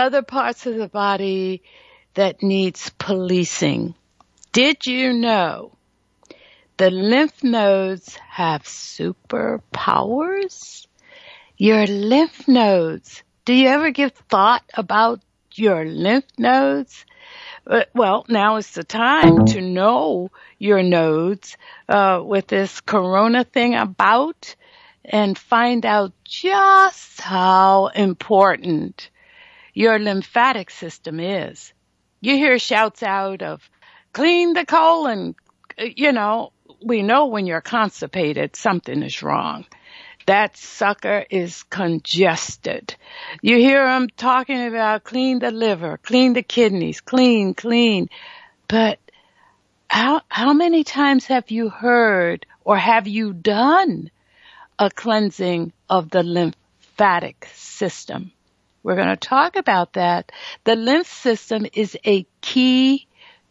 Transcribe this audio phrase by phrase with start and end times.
[0.00, 1.62] other parts of the body
[2.14, 3.94] that needs policing.
[4.52, 5.76] Did you know
[6.76, 10.88] the lymph nodes have superpowers?
[11.56, 13.22] Your lymph nodes.
[13.44, 15.20] Do you ever give thought about
[15.54, 17.04] your lymph nodes?
[17.66, 21.56] Uh, well, now is the time to know your nodes
[21.88, 24.56] uh, with this corona thing about
[25.04, 29.10] and find out just how important
[29.74, 31.72] your lymphatic system is.
[32.20, 33.68] You hear shouts out of
[34.12, 35.34] clean the colon.
[35.78, 39.66] Uh, you know, we know when you're constipated, something is wrong.
[40.26, 42.94] That sucker is congested.
[43.42, 48.08] You hear them talking about clean the liver, clean the kidneys, clean, clean.
[48.68, 48.98] But
[49.88, 54.10] how, how many times have you heard or have you done
[54.78, 58.32] a cleansing of the lymphatic system?
[58.82, 60.32] We're going to talk about that.
[60.64, 63.06] The lymph system is a key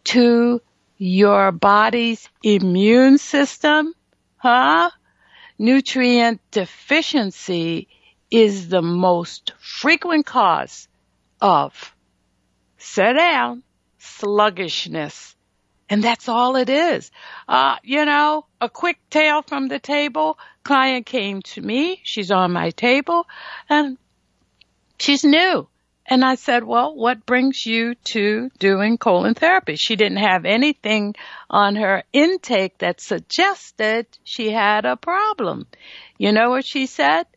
[0.06, 0.62] to
[0.98, 3.94] your body's immune system,
[4.38, 4.90] huh?
[5.58, 7.88] Nutrient deficiency
[8.32, 10.88] is the most frequent cause
[11.42, 11.96] of
[12.78, 13.64] sit down
[13.98, 15.36] sluggishness.
[15.92, 17.10] And that's all it is.
[17.48, 20.38] Uh, you know, a quick tale from the table.
[20.64, 22.00] Client came to me.
[22.04, 23.26] She's on my table
[23.70, 23.98] and
[25.00, 25.68] she's new.
[26.06, 29.76] And I said, well, what brings you to doing colon therapy?
[29.76, 31.16] She didn't have anything
[31.50, 35.68] on her intake that suggested she had a problem.
[36.18, 37.28] You know what she said?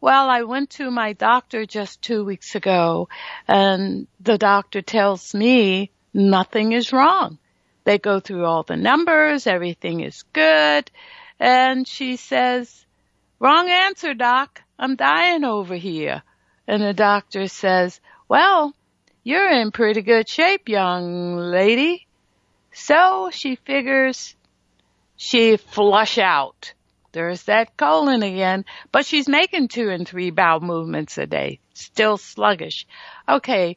[0.00, 3.08] Well, I went to my doctor just two weeks ago
[3.48, 7.38] and the doctor tells me nothing is wrong.
[7.84, 10.90] They go through all the numbers, everything is good.
[11.40, 12.84] And she says,
[13.40, 14.60] wrong answer, doc.
[14.78, 16.22] I'm dying over here.
[16.68, 17.98] And the doctor says,
[18.28, 18.74] well,
[19.24, 22.06] you're in pretty good shape, young lady.
[22.72, 24.36] So she figures
[25.16, 26.72] she flush out.
[27.12, 31.58] There's that colon again, but she's making two and three bowel movements a day.
[31.74, 32.86] Still sluggish.
[33.28, 33.76] Okay.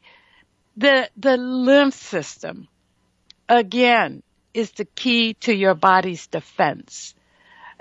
[0.76, 2.68] The, the lymph system,
[3.48, 4.22] again,
[4.54, 7.14] is the key to your body's defense.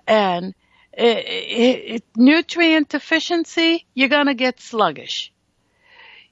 [0.08, 0.56] And
[0.94, 5.32] it, it, it, nutrient deficiency, you're gonna get sluggish.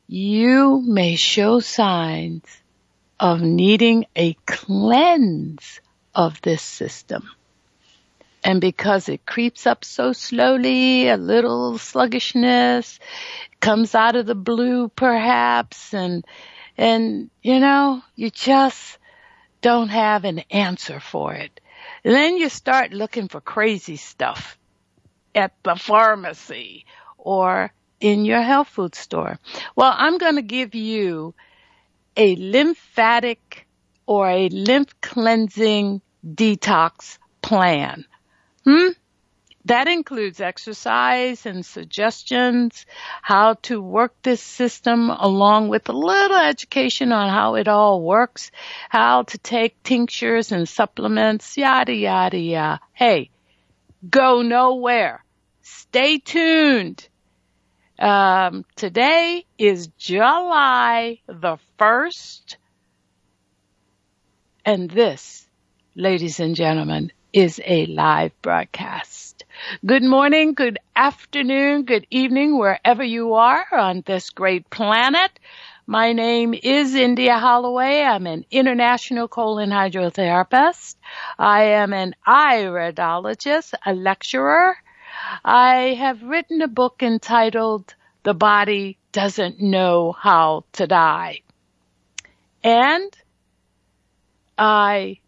[0.07, 2.45] You may show signs
[3.19, 5.81] of needing a cleanse
[6.15, 7.29] of this system.
[8.43, 12.99] And because it creeps up so slowly, a little sluggishness
[13.59, 16.25] comes out of the blue perhaps and,
[16.77, 18.97] and, you know, you just
[19.61, 21.59] don't have an answer for it.
[22.09, 24.57] Then you start looking for crazy stuff
[25.35, 26.87] at the pharmacy
[27.19, 29.37] or in your health food store.
[29.75, 31.35] Well, I'm going to give you
[32.17, 33.67] a lymphatic
[34.07, 38.05] or a lymph cleansing detox plan.
[38.65, 38.87] Hmm?
[39.69, 42.87] That includes exercise and suggestions,
[43.21, 48.49] how to work this system along with a little education on how it all works,
[48.89, 52.79] how to take tinctures and supplements, yada, yada, yada.
[52.93, 53.29] Hey,
[54.09, 55.23] go nowhere.
[55.61, 57.07] Stay tuned.
[57.99, 62.55] Um, today is July the 1st.
[64.65, 65.47] And this,
[65.93, 69.28] ladies and gentlemen, is a live broadcast.
[69.85, 75.31] Good morning, good afternoon, good evening, wherever you are on this great planet.
[75.85, 78.01] My name is India Holloway.
[78.01, 80.95] I'm an international colon hydrotherapist.
[81.37, 84.77] I am an iridologist, a lecturer.
[85.43, 91.41] I have written a book entitled The Body Doesn't Know How to Die.
[92.63, 93.11] And
[94.57, 95.19] I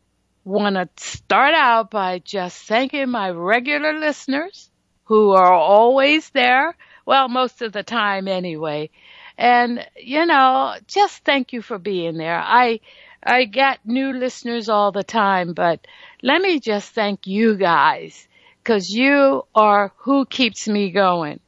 [0.43, 4.69] want to start out by just thanking my regular listeners
[5.05, 6.75] who are always there.
[7.05, 8.89] Well, most of the time anyway.
[9.37, 12.39] And, you know, just thank you for being there.
[12.39, 12.79] I,
[13.23, 15.85] I get new listeners all the time, but
[16.21, 18.27] let me just thank you guys
[18.63, 21.39] because you are who keeps me going.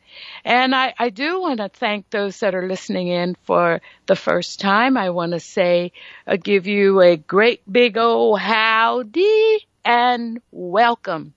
[0.46, 4.60] And I, I do want to thank those that are listening in for the first
[4.60, 4.98] time.
[4.98, 5.92] I want to say,
[6.28, 11.34] uh, give you a great big old howdy and welcome.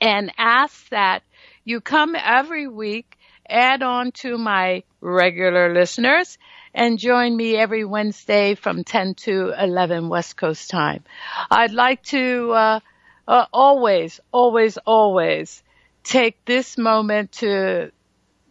[0.00, 1.22] And ask that
[1.64, 3.18] you come every week,
[3.48, 6.38] add on to my regular listeners,
[6.74, 11.04] and join me every Wednesday from 10 to 11 West Coast time.
[11.50, 12.80] I'd like to uh,
[13.26, 15.62] uh, always, always, always
[16.02, 17.92] take this moment to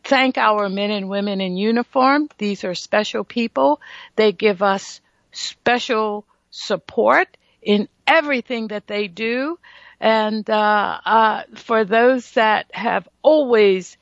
[0.03, 2.29] thank our men and women in uniform.
[2.37, 3.81] These are special people.
[4.15, 5.01] They give us
[5.31, 9.59] special support in everything that they do.
[9.99, 13.97] And uh, uh, for those that have always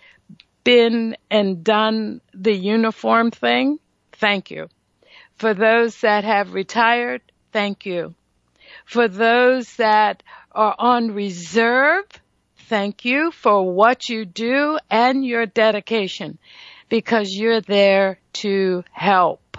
[0.64, 3.80] been and done the uniform thing,
[4.14, 4.68] thank you.
[5.36, 7.22] For those that have retired,
[7.52, 8.14] thank you.
[8.86, 12.06] For those that are on reserve,
[12.68, 16.38] thank you for what you do and your dedication
[16.90, 19.58] because you're there to help.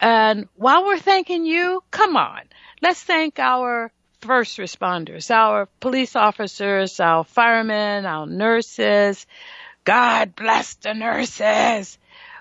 [0.00, 2.40] And while we're thanking you, come on,
[2.80, 9.26] let's thank our first responders, our police officers, our firemen, our nurses,
[9.84, 11.98] God bless the nurses.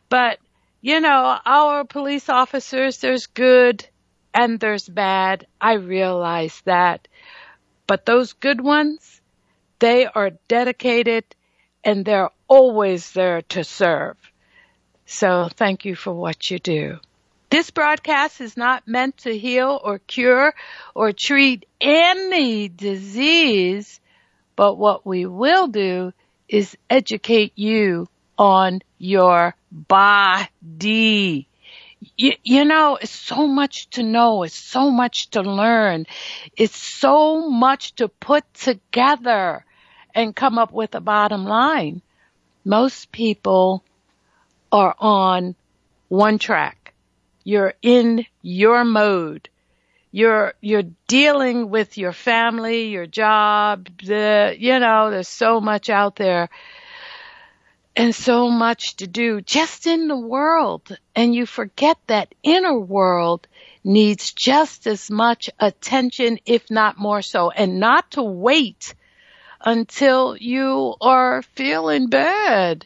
[0.10, 0.40] But,
[0.82, 3.86] you know, our police officers, there's good
[4.34, 5.48] and there's bad.
[5.60, 7.08] I realize that.
[7.88, 9.19] But those good ones,
[9.80, 11.24] they are dedicated
[11.84, 14.18] and they're always there to serve.
[15.06, 17.00] So thank you for what you do.
[17.50, 20.54] This broadcast is not meant to heal or cure
[20.94, 24.00] or treat any disease,
[24.56, 26.14] but what we will do
[26.48, 31.48] is educate you on your body.
[32.16, 34.44] You, you know, it's so much to know.
[34.44, 36.06] It's so much to learn.
[36.56, 39.66] It's so much to put together
[40.14, 42.02] and come up with a bottom line.
[42.66, 43.84] Most people
[44.72, 45.56] are on
[46.08, 46.94] one track.
[47.44, 49.50] You're in your mode
[50.12, 56.16] you're you're dealing with your family, your job, the you know, there's so much out
[56.16, 56.50] there
[57.96, 63.48] and so much to do just in the world and you forget that inner world
[63.84, 68.94] needs just as much attention if not more so and not to wait
[69.62, 72.86] until you are feeling bad.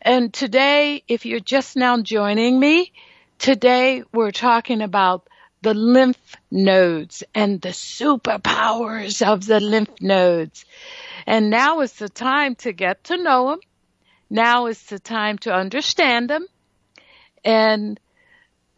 [0.00, 2.92] And today, if you're just now joining me,
[3.38, 5.28] today we're talking about
[5.62, 10.64] the lymph nodes and the superpowers of the lymph nodes.
[11.26, 13.60] And now is the time to get to know them.
[14.30, 16.46] Now is the time to understand them.
[17.44, 17.98] And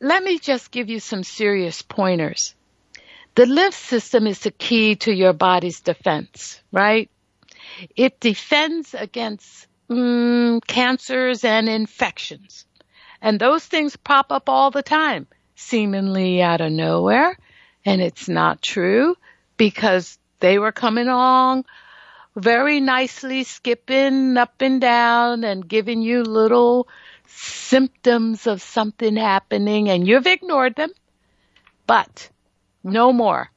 [0.00, 2.54] let me just give you some serious pointers.
[3.34, 7.10] The lymph system is the key to your body's defense, right?
[7.96, 12.66] It defends against mm, cancers and infections.
[13.22, 17.36] And those things pop up all the time seemingly out of nowhere.
[17.84, 19.16] And it's not true
[19.56, 21.64] because they were coming along
[22.36, 26.88] very nicely, skipping up and down and giving you little
[27.26, 30.90] symptoms of something happening and you've ignored them.
[31.86, 32.30] But
[32.82, 33.50] no more.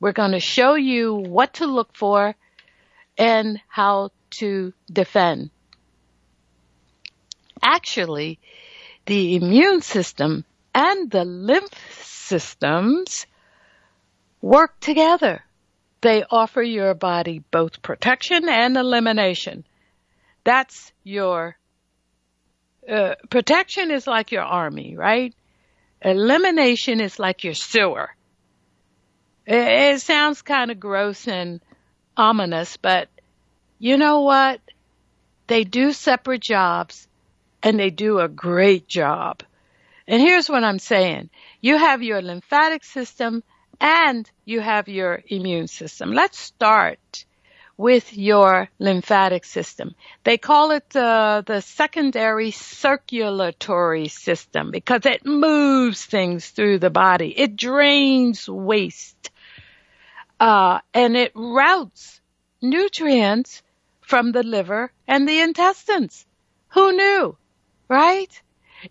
[0.00, 2.34] We're going to show you what to look for
[3.16, 5.50] and how to defend.
[7.62, 8.38] Actually,
[9.06, 10.44] the immune system
[10.74, 13.26] and the lymph systems
[14.40, 15.42] work together.
[16.00, 19.64] They offer your body both protection and elimination.
[20.44, 21.56] That's your
[22.86, 25.34] uh, protection is like your army, right?
[26.02, 28.10] Elimination is like your sewer.
[29.46, 31.60] It, it sounds kind of gross and
[32.16, 33.08] ominous, but
[33.78, 34.60] you know what?
[35.46, 37.06] They do separate jobs
[37.62, 39.42] and they do a great job.
[40.06, 41.30] And here's what I'm saying.
[41.60, 43.42] You have your lymphatic system
[43.80, 46.12] and you have your immune system.
[46.12, 47.24] Let's start
[47.76, 49.94] with your lymphatic system.
[50.22, 57.36] They call it uh, the secondary circulatory system because it moves things through the body.
[57.36, 59.30] It drains waste.
[60.40, 62.20] Uh, and it routes
[62.60, 63.62] nutrients
[64.00, 66.26] from the liver and the intestines.
[66.68, 67.36] Who knew?
[67.88, 68.42] Right?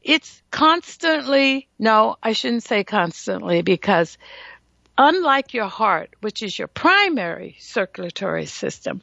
[0.01, 4.17] it's constantly, no, I shouldn't say constantly because
[4.97, 9.01] unlike your heart, which is your primary circulatory system,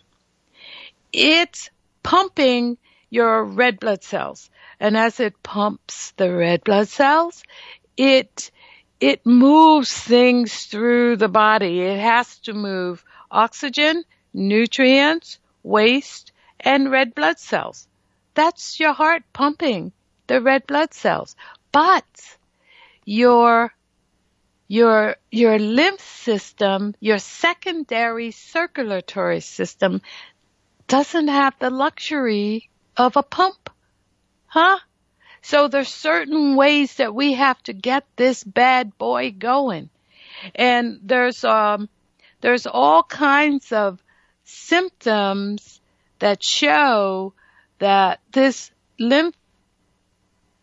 [1.13, 1.71] it's
[2.03, 2.79] pumping
[3.11, 4.51] your red blood cells.
[4.79, 7.43] And as it pumps the red blood cells,
[7.97, 8.51] it,
[9.01, 11.81] it moves things through the body.
[11.81, 14.05] It has to move oxygen,
[14.35, 17.89] nutrients, waste, and red blood cells.
[18.35, 19.93] That's your heart pumping
[20.27, 21.35] the red blood cells.
[21.73, 22.05] But
[23.05, 23.73] your
[24.69, 30.03] your your lymph system, your secondary circulatory system
[30.87, 33.71] doesn't have the luxury of a pump.
[34.47, 34.79] Huh?
[35.43, 39.91] So there's certain ways that we have to get this bad boy going.
[40.55, 41.89] And there's, um,
[42.41, 44.03] there's all kinds of
[44.45, 45.81] symptoms
[46.19, 47.33] that show
[47.79, 49.35] that this lymph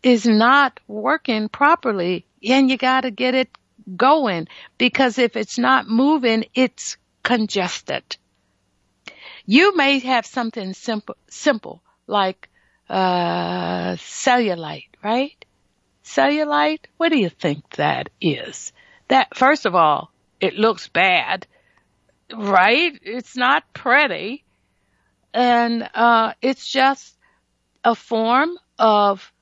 [0.02, 3.48] is not working properly and you gotta get it
[3.96, 8.16] going because if it's not moving, it's congested.
[9.44, 12.47] You may have something simple, simple like
[12.88, 15.44] uh, cellulite, right?
[16.04, 16.86] Cellulite.
[16.96, 18.72] What do you think that is?
[19.08, 21.46] That first of all, it looks bad,
[22.34, 22.98] right?
[23.02, 24.44] It's not pretty,
[25.34, 27.16] and uh, it's just
[27.84, 29.32] a form of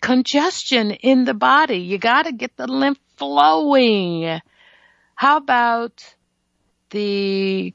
[0.00, 1.78] congestion in the body.
[1.78, 4.40] You got to get the lymph flowing.
[5.14, 6.14] How about
[6.90, 7.74] the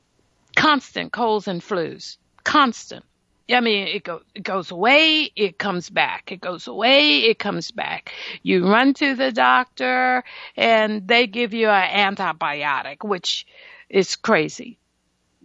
[0.56, 2.18] constant colds and flus?
[2.44, 3.06] Constant.
[3.50, 6.32] I mean, it, go, it goes away, it comes back.
[6.32, 8.12] It goes away, it comes back.
[8.42, 10.24] You run to the doctor
[10.56, 13.46] and they give you an antibiotic, which
[13.90, 14.80] is crazy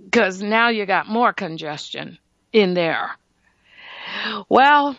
[0.04, 2.18] because now you got more congestion
[2.52, 3.10] in there.
[4.48, 4.96] Well,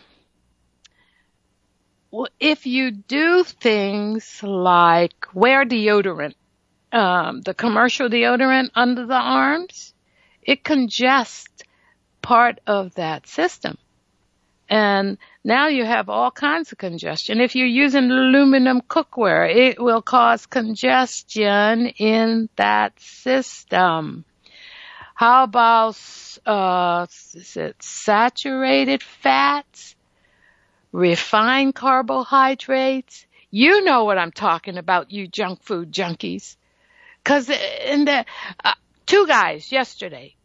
[2.38, 6.34] if you do things like wear deodorant,
[6.92, 9.94] um, the commercial deodorant under the arms,
[10.42, 11.48] it congests
[12.22, 13.76] part of that system.
[14.68, 17.40] And now you have all kinds of congestion.
[17.40, 24.24] If you're using aluminum cookware, it will cause congestion in that system.
[25.16, 25.98] How about,
[26.46, 29.96] uh, is it saturated fats?
[30.92, 33.26] Refined carbohydrates?
[33.50, 36.56] You know what I'm talking about, you junk food junkies.
[37.24, 38.24] Cause in the,
[38.64, 38.74] uh,
[39.04, 40.36] two guys yesterday,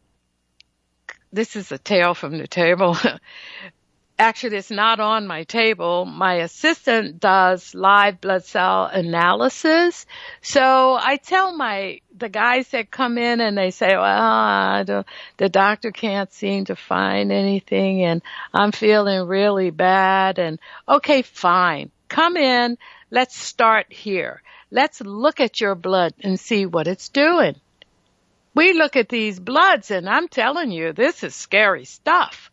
[1.35, 2.97] this is a tale from the table.
[4.17, 6.05] Actually, it's not on my table.
[6.05, 10.05] My assistant does live blood cell analysis.
[10.41, 15.03] So I tell my, the guys that come in and they say, well,
[15.35, 18.21] the doctor can't seem to find anything and
[18.53, 21.91] I'm feeling really bad and okay, fine.
[22.07, 22.77] Come in.
[23.11, 24.41] Let's start here.
[24.71, 27.55] Let's look at your blood and see what it's doing
[28.55, 32.49] we look at these bloods and I'm telling you, this is scary stuff.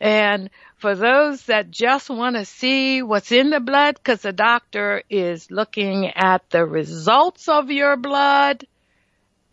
[0.00, 5.02] And for those that just want to see what's in the blood, because the doctor
[5.10, 8.64] is looking at the results of your blood,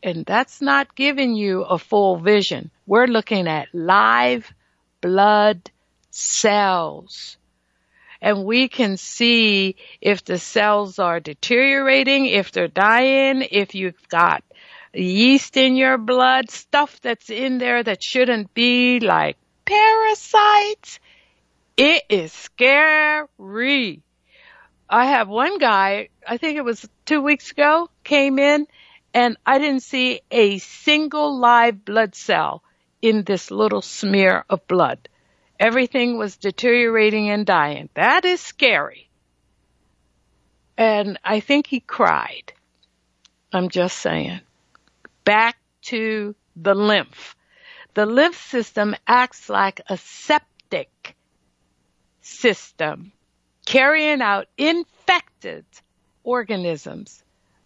[0.03, 2.69] and that's not giving you a full vision.
[2.85, 4.53] We're looking at live
[5.01, 5.71] blood
[6.11, 7.37] cells.
[8.21, 14.43] And we can see if the cells are deteriorating, if they're dying, if you've got
[14.95, 20.99] yeast in your blood, stuff that's in there that shouldn't be like parasites.
[21.77, 24.01] It is scary.
[24.89, 28.67] I have one guy, I think it was two weeks ago, came in
[29.13, 32.63] and I didn't see a single live blood cell
[33.01, 35.09] in this little smear of blood.
[35.59, 37.89] Everything was deteriorating and dying.
[37.93, 39.09] That is scary.
[40.77, 42.53] And I think he cried.
[43.53, 44.41] I'm just saying
[45.25, 47.35] back to the lymph.
[47.93, 51.15] The lymph system acts like a septic
[52.21, 53.11] system,
[53.65, 55.65] carrying out infected
[56.23, 57.23] organisms,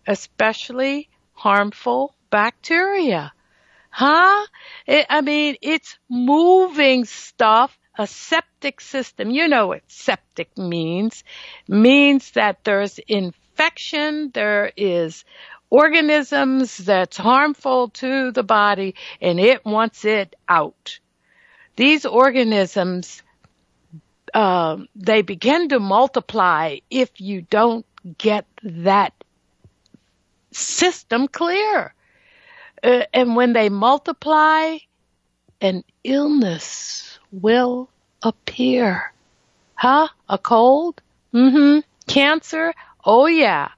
[0.08, 3.32] especially harmful bacteria.
[3.90, 4.46] Huh?
[4.86, 9.30] It, I mean, it's moving stuff a septic system.
[9.30, 11.24] You know what septic means.
[11.68, 15.26] Means that there's infection, there is
[15.70, 21.00] organisms that's harmful to the body and it wants it out.
[21.76, 23.22] These organisms,
[24.34, 27.86] uh, they begin to multiply if you don't
[28.18, 29.14] get that
[30.52, 31.94] system clear.
[32.82, 34.78] Uh, and when they multiply,
[35.62, 37.90] an illness will
[38.24, 39.14] appear.
[39.76, 40.08] Huh?
[40.28, 41.02] A cold?
[41.34, 41.80] Mm-hmm.
[42.08, 42.74] Cancer?
[43.04, 43.70] Oh yeah.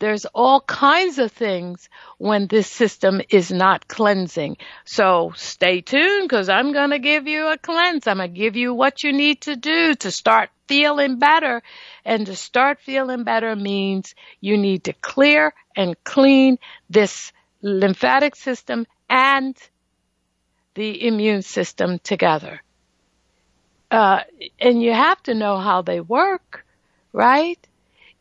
[0.00, 4.56] There's all kinds of things when this system is not cleansing.
[4.86, 8.06] So stay tuned because I'm going to give you a cleanse.
[8.06, 11.62] I'm going to give you what you need to do to start feeling better.
[12.02, 18.86] And to start feeling better means you need to clear and clean this lymphatic system
[19.10, 19.54] and
[20.74, 22.62] the immune system together.
[23.90, 24.20] Uh,
[24.58, 26.64] and you have to know how they work,
[27.12, 27.58] right?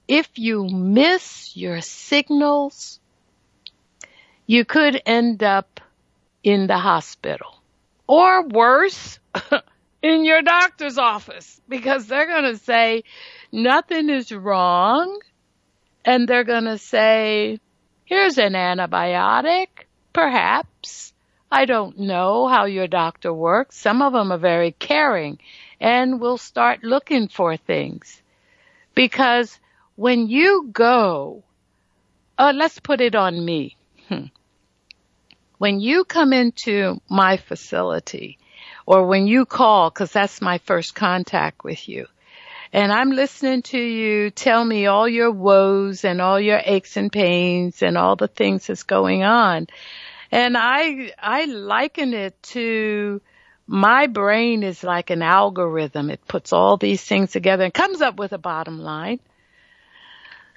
[0.09, 2.99] If you miss your signals,
[4.47, 5.79] you could end up
[6.43, 7.61] in the hospital.
[8.07, 9.19] Or worse,
[10.01, 13.03] in your doctor's office because they're going to say
[13.51, 15.19] nothing is wrong
[16.03, 17.59] and they're going to say,
[18.05, 19.67] here's an antibiotic,
[20.11, 21.13] perhaps.
[21.51, 23.77] I don't know how your doctor works.
[23.77, 25.37] Some of them are very caring
[25.79, 28.23] and will start looking for things.
[28.95, 29.59] Because
[29.99, 31.43] when you go,
[32.37, 33.75] uh, let's put it on me.
[34.07, 34.27] Hmm.
[35.57, 38.37] When you come into my facility
[38.85, 42.07] or when you call, cause that's my first contact with you,
[42.71, 47.11] and I'm listening to you tell me all your woes and all your aches and
[47.11, 49.67] pains and all the things that's going on.
[50.31, 53.19] And I, I liken it to
[53.67, 56.09] my brain is like an algorithm.
[56.09, 59.19] It puts all these things together and comes up with a bottom line.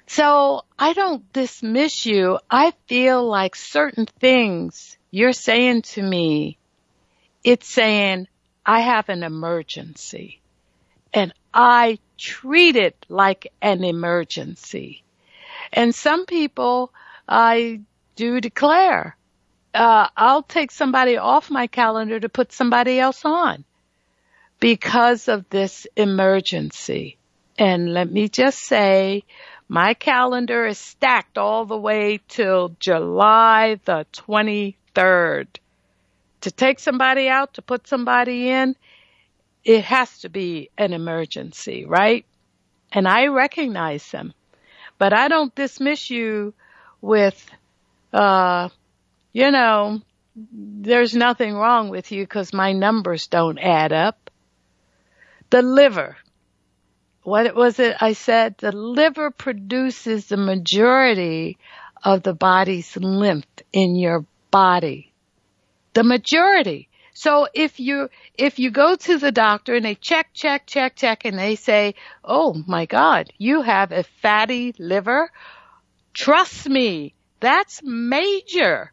[0.07, 2.39] So I don't dismiss you.
[2.49, 6.57] I feel like certain things you're saying to me,
[7.43, 8.27] it's saying
[8.65, 10.41] I have an emergency
[11.13, 15.03] and I treat it like an emergency.
[15.71, 16.91] And some people
[17.27, 17.81] I
[18.15, 19.15] do declare,
[19.73, 23.65] uh, I'll take somebody off my calendar to put somebody else on
[24.59, 27.17] because of this emergency.
[27.57, 29.23] And let me just say,
[29.67, 35.47] my calendar is stacked all the way till July the 23rd.
[36.41, 38.75] To take somebody out, to put somebody in,
[39.63, 42.25] it has to be an emergency, right?
[42.91, 44.33] And I recognize them.
[44.97, 46.53] But I don't dismiss you
[47.01, 47.49] with,
[48.11, 48.69] uh,
[49.31, 50.01] you know,
[50.35, 54.29] there's nothing wrong with you because my numbers don't add up.
[55.49, 56.17] The liver.
[57.23, 58.57] What was it I said?
[58.57, 61.57] The liver produces the majority
[62.03, 65.13] of the body's lymph in your body.
[65.93, 66.89] The majority.
[67.13, 71.25] So if you, if you go to the doctor and they check, check, check, check
[71.25, 75.31] and they say, oh my God, you have a fatty liver,
[76.13, 78.91] trust me, that's major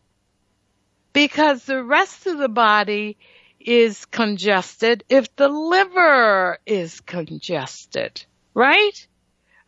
[1.13, 3.17] because the rest of the body
[3.61, 9.07] is congested if the liver is congested, right?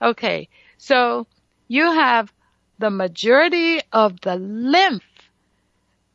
[0.01, 0.49] Okay.
[0.79, 1.27] So
[1.69, 2.33] you have
[2.79, 5.05] the majority of the lymph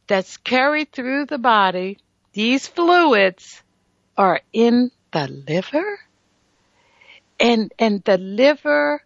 [0.07, 1.99] that's carried through the body
[2.33, 3.63] these fluids
[4.17, 5.99] are in the liver
[7.39, 9.03] and, and the liver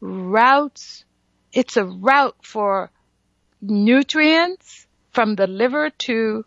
[0.00, 1.04] routes,
[1.52, 2.90] it's a route for
[3.60, 6.44] nutrients from the liver to,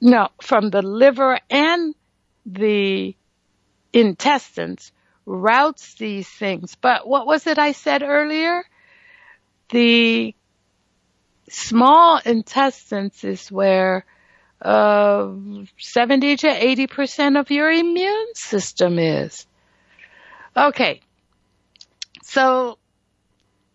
[0.00, 1.94] no, from the liver and
[2.46, 3.16] the
[3.92, 4.92] intestines
[5.26, 6.76] routes these things.
[6.76, 8.64] But what was it I said earlier?
[9.70, 10.34] The
[11.48, 14.04] small intestines is where
[14.62, 15.30] uh,
[15.78, 19.46] 70 to 80% of your immune system is.
[20.56, 21.00] Okay.
[22.22, 22.78] So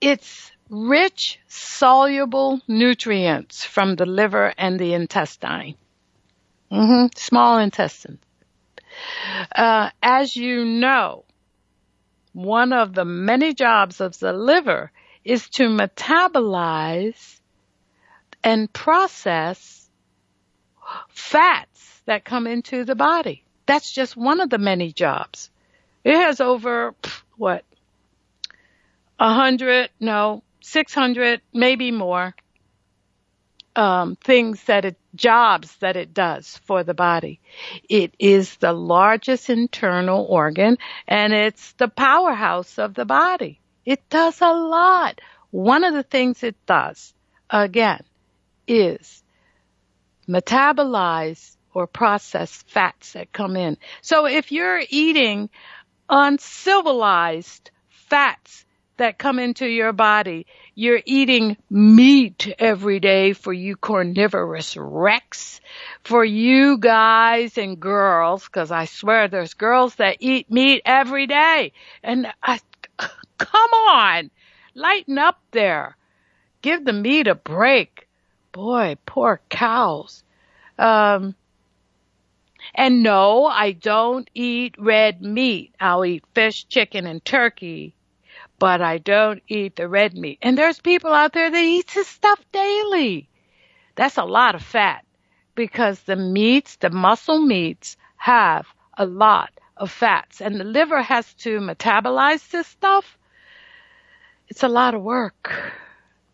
[0.01, 5.75] it's rich soluble nutrients from the liver and the intestine.
[6.73, 7.07] Mm-hmm.
[7.15, 8.17] Small intestine.
[9.55, 11.23] Uh, as you know,
[12.33, 14.91] one of the many jobs of the liver
[15.23, 17.39] is to metabolize
[18.43, 19.87] and process
[21.09, 23.43] fats that come into the body.
[23.67, 25.49] That's just one of the many jobs.
[26.03, 26.95] It has over,
[27.37, 27.63] what,
[29.19, 32.35] a hundred, no, 600, maybe more,
[33.75, 37.39] um, things that it, jobs that it does for the body.
[37.89, 43.59] It is the largest internal organ and it's the powerhouse of the body.
[43.85, 45.19] It does a lot.
[45.51, 47.13] One of the things it does,
[47.49, 48.03] again,
[48.67, 49.23] is
[50.27, 53.77] metabolize or process fats that come in.
[54.01, 55.49] So if you're eating
[56.09, 58.65] uncivilized fats
[58.97, 65.61] that come into your body, you're eating meat every day for you carnivorous wrecks,
[66.03, 71.73] for you guys and girls, cause I swear there's girls that eat meat every day.
[72.01, 72.59] And I,
[73.37, 74.31] come on,
[74.73, 75.95] lighten up there.
[76.61, 78.03] Give the meat a break
[78.53, 80.23] boy, poor cows.
[80.79, 81.35] Um,
[82.73, 85.75] and no, I don't eat red meat.
[85.79, 87.93] I'll eat fish, chicken, and turkey,
[88.63, 90.39] but I don't eat the red meat.
[90.41, 93.27] And there's people out there that eat this stuff daily.
[93.95, 95.03] That's a lot of fat
[95.53, 98.65] because the meats, the muscle meats have
[98.97, 103.17] a lot of fats and the liver has to metabolize this stuff.
[104.47, 105.51] It's a lot of work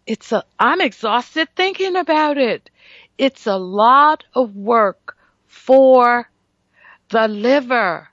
[0.05, 2.69] it's a, I'm exhausted thinking about it.
[3.17, 6.29] It's a lot of work for
[7.09, 8.07] the liver.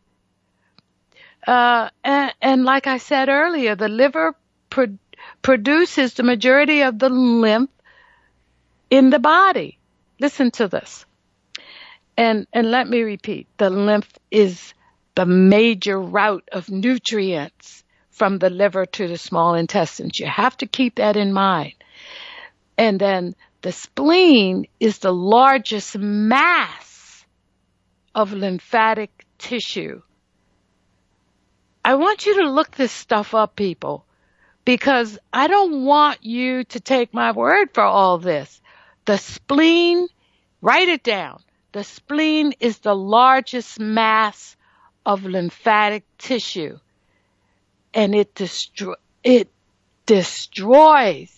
[1.46, 4.34] Uh, and, and, like I said earlier, the liver
[4.68, 4.98] pro-
[5.42, 7.70] produces the majority of the lymph
[8.90, 9.78] in the body.
[10.18, 11.06] Listen to this.
[12.16, 14.74] And, and let me repeat, the lymph is
[15.14, 20.18] the major route of nutrients from the liver to the small intestines.
[20.18, 21.74] You have to keep that in mind.
[22.78, 27.24] And then the spleen is the largest mass
[28.14, 30.02] of lymphatic tissue.
[31.86, 34.04] I want you to look this stuff up, people,
[34.64, 38.60] because I don't want you to take my word for all this.
[39.04, 40.08] The spleen,
[40.60, 41.44] write it down.
[41.70, 44.56] The spleen is the largest mass
[45.04, 46.80] of lymphatic tissue
[47.94, 49.48] and it destroy, it
[50.06, 51.32] destroys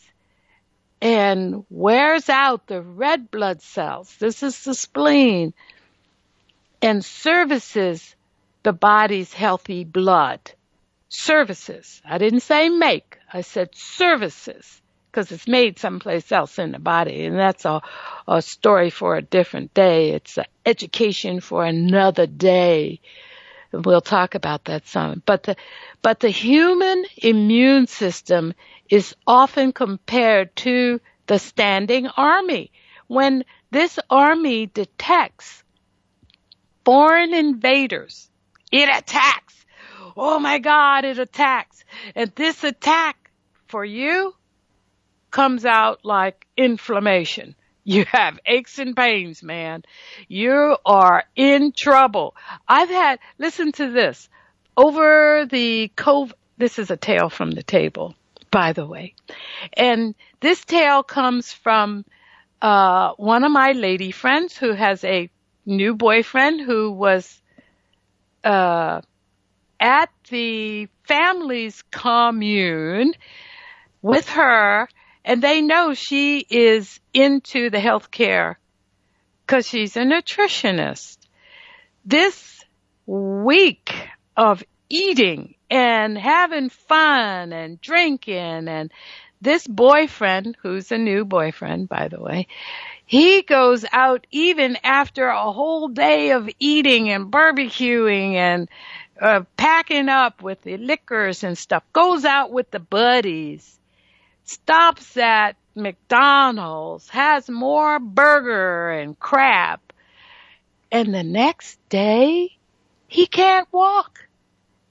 [1.02, 4.16] and wears out the red blood cells.
[4.16, 5.52] This is the spleen
[6.80, 8.14] and services
[8.68, 10.40] the body's healthy blood.
[11.08, 12.02] Services.
[12.04, 13.16] I didn't say make.
[13.32, 17.24] I said services because it's made someplace else in the body.
[17.24, 17.80] And that's a,
[18.26, 20.10] a story for a different day.
[20.10, 23.00] It's education for another day.
[23.72, 25.22] We'll talk about that some.
[25.24, 25.56] But the,
[26.02, 28.52] but the human immune system
[28.90, 32.70] is often compared to the standing army.
[33.06, 35.64] When this army detects
[36.84, 38.27] foreign invaders,
[38.72, 39.54] it attacks.
[40.16, 41.84] Oh my God, it attacks.
[42.14, 43.30] And this attack
[43.66, 44.34] for you
[45.30, 47.54] comes out like inflammation.
[47.84, 49.82] You have aches and pains, man.
[50.26, 52.34] You are in trouble.
[52.68, 54.28] I've had, listen to this.
[54.76, 58.14] Over the COVID, this is a tale from the table,
[58.50, 59.14] by the way.
[59.72, 62.04] And this tale comes from,
[62.60, 65.30] uh, one of my lady friends who has a
[65.64, 67.40] new boyfriend who was,
[68.44, 69.00] uh,
[69.80, 73.14] at the family's commune
[74.02, 74.88] with her
[75.24, 78.56] and they know she is into the healthcare
[79.46, 81.18] because she's a nutritionist.
[82.04, 82.64] This
[83.06, 83.94] week
[84.36, 88.92] of eating and having fun and drinking and
[89.40, 92.48] this boyfriend, who's a new boyfriend, by the way,
[93.08, 98.68] he goes out even after a whole day of eating and barbecuing and
[99.20, 103.78] uh, packing up with the liquors and stuff, goes out with the buddies
[104.48, 109.92] stops at McDonald's, has more burger and crap,
[110.90, 112.56] and the next day
[113.06, 114.26] he can't walk.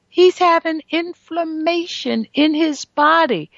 [0.09, 3.51] He's having inflammation in his body.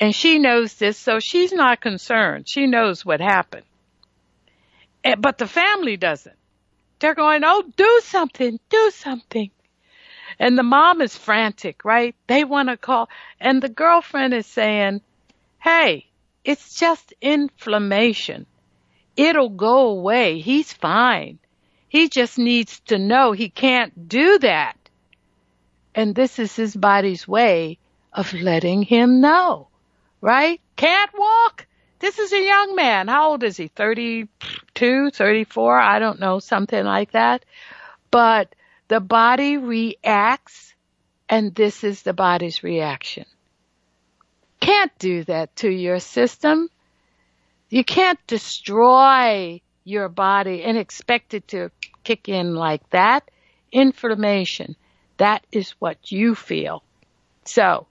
[0.00, 2.48] And she knows this, so she's not concerned.
[2.48, 3.64] She knows what happened.
[5.04, 6.36] Eh, but the family doesn't.
[6.98, 9.50] They're going, oh, do something, do something.
[10.38, 12.14] And the mom is frantic, right?
[12.26, 13.08] They want to call.
[13.40, 15.00] And the girlfriend is saying,
[15.58, 16.06] Hey,
[16.44, 18.46] it's just inflammation.
[19.16, 20.40] It'll go away.
[20.40, 21.38] He's fine.
[21.88, 24.76] He just needs to know he can't do that.
[25.94, 27.78] And this is his body's way
[28.12, 29.68] of letting him know,
[30.20, 30.60] right?
[30.76, 31.66] Can't walk.
[32.02, 33.08] This is a young man.
[33.08, 33.68] How old is he?
[33.68, 35.78] 32, 34?
[35.78, 37.46] I don't know, something like that.
[38.10, 38.54] But
[38.88, 40.74] the body reacts
[41.30, 43.24] and this is the body's reaction
[44.62, 46.68] can't do that to your system.
[47.68, 51.70] You can't destroy your body and expect it to
[52.04, 53.28] kick in like that.
[53.72, 54.76] Inflammation.
[55.16, 56.84] That is what you feel.
[57.44, 57.88] So,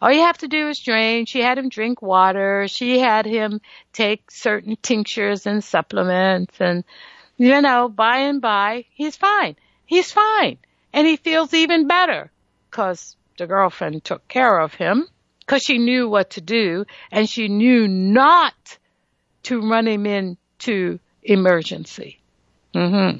[0.00, 1.26] all you have to do is drain.
[1.26, 2.68] She had him drink water.
[2.68, 3.60] She had him
[3.92, 6.84] take certain tinctures and supplements and,
[7.36, 9.56] you know, by and by, he's fine.
[9.86, 10.58] He's fine.
[10.92, 12.30] And he feels even better
[12.70, 15.06] because the girlfriend took care of him
[15.40, 18.78] because she knew what to do and she knew not
[19.44, 22.20] to run him into emergency.
[22.74, 23.18] Mm-hmm.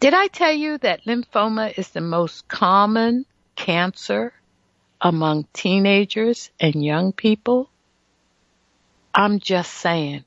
[0.00, 3.26] Did I tell you that lymphoma is the most common
[3.64, 4.32] cancer
[5.00, 7.70] among teenagers and young people?
[9.14, 10.24] I'm just saying.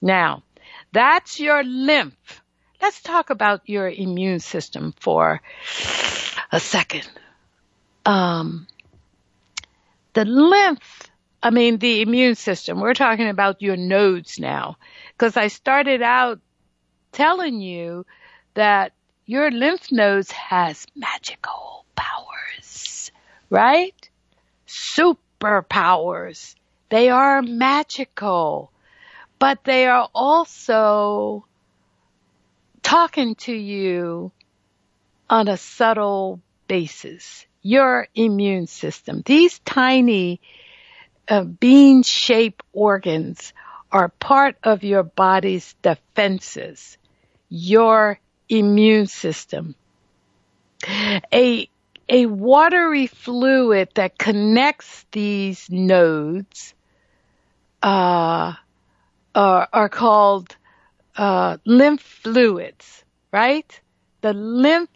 [0.00, 0.42] Now,
[0.92, 2.42] that's your lymph.
[2.80, 5.40] Let's talk about your immune system for
[6.52, 7.08] a second
[8.06, 8.66] um,
[10.12, 11.10] the lymph,
[11.42, 14.76] I mean, the immune system, we're talking about your nodes now.
[15.12, 16.40] Because I started out
[17.12, 18.06] telling you
[18.54, 18.92] that
[19.26, 23.10] your lymph nodes has magical powers,
[23.50, 24.10] right?
[24.66, 26.54] Superpowers.
[26.88, 28.70] They are magical,
[29.38, 31.44] but they are also
[32.82, 34.30] talking to you
[35.28, 37.46] on a subtle basis.
[37.62, 39.22] Your immune system.
[39.24, 40.40] These tiny
[41.26, 43.54] uh, bean shaped organs
[43.90, 46.98] are part of your body's defenses.
[47.48, 49.74] Your immune system.
[50.86, 51.68] A,
[52.08, 56.74] a watery fluid that connects these nodes,
[57.82, 58.54] uh,
[59.34, 60.56] are, are called,
[61.16, 63.80] uh, lymph fluids, right?
[64.20, 64.90] The lymph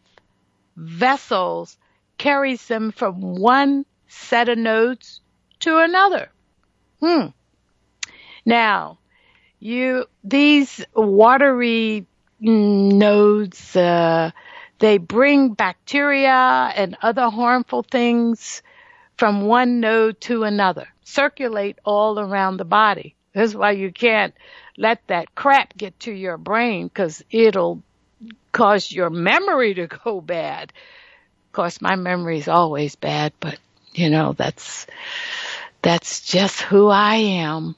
[0.76, 1.76] vessels
[2.18, 5.20] carries them from one set of nodes
[5.60, 6.30] to another.
[7.00, 7.26] Hmm.
[8.44, 8.98] Now,
[9.60, 12.06] you, these watery
[12.40, 14.30] nodes, uh,
[14.78, 18.62] they bring bacteria and other harmful things
[19.16, 23.16] from one node to another, circulate all around the body.
[23.34, 24.34] That's why you can't
[24.76, 27.82] let that crap get to your brain because it'll
[28.52, 30.72] cause your memory to go bad.
[31.46, 33.58] Of course, my memory is always bad, but
[33.92, 34.86] you know, that's,
[35.82, 37.74] that's just who I am.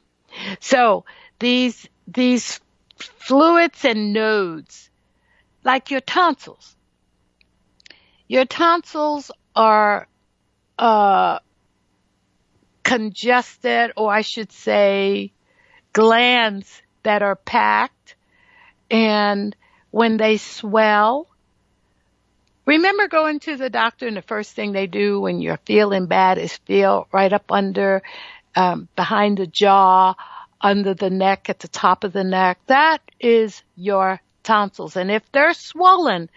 [0.60, 1.04] So
[1.38, 2.60] these, these
[2.98, 4.90] fluids and nodes,
[5.64, 6.76] like your tonsils.
[8.30, 10.06] Your tonsils are,
[10.78, 11.40] uh,
[12.84, 15.32] congested, or I should say,
[15.92, 18.14] glands that are packed
[18.88, 19.56] and
[19.90, 21.26] when they swell.
[22.66, 26.38] Remember going to the doctor and the first thing they do when you're feeling bad
[26.38, 28.00] is feel right up under,
[28.54, 30.14] um, behind the jaw,
[30.60, 32.60] under the neck, at the top of the neck.
[32.68, 34.94] That is your tonsils.
[34.94, 36.30] And if they're swollen,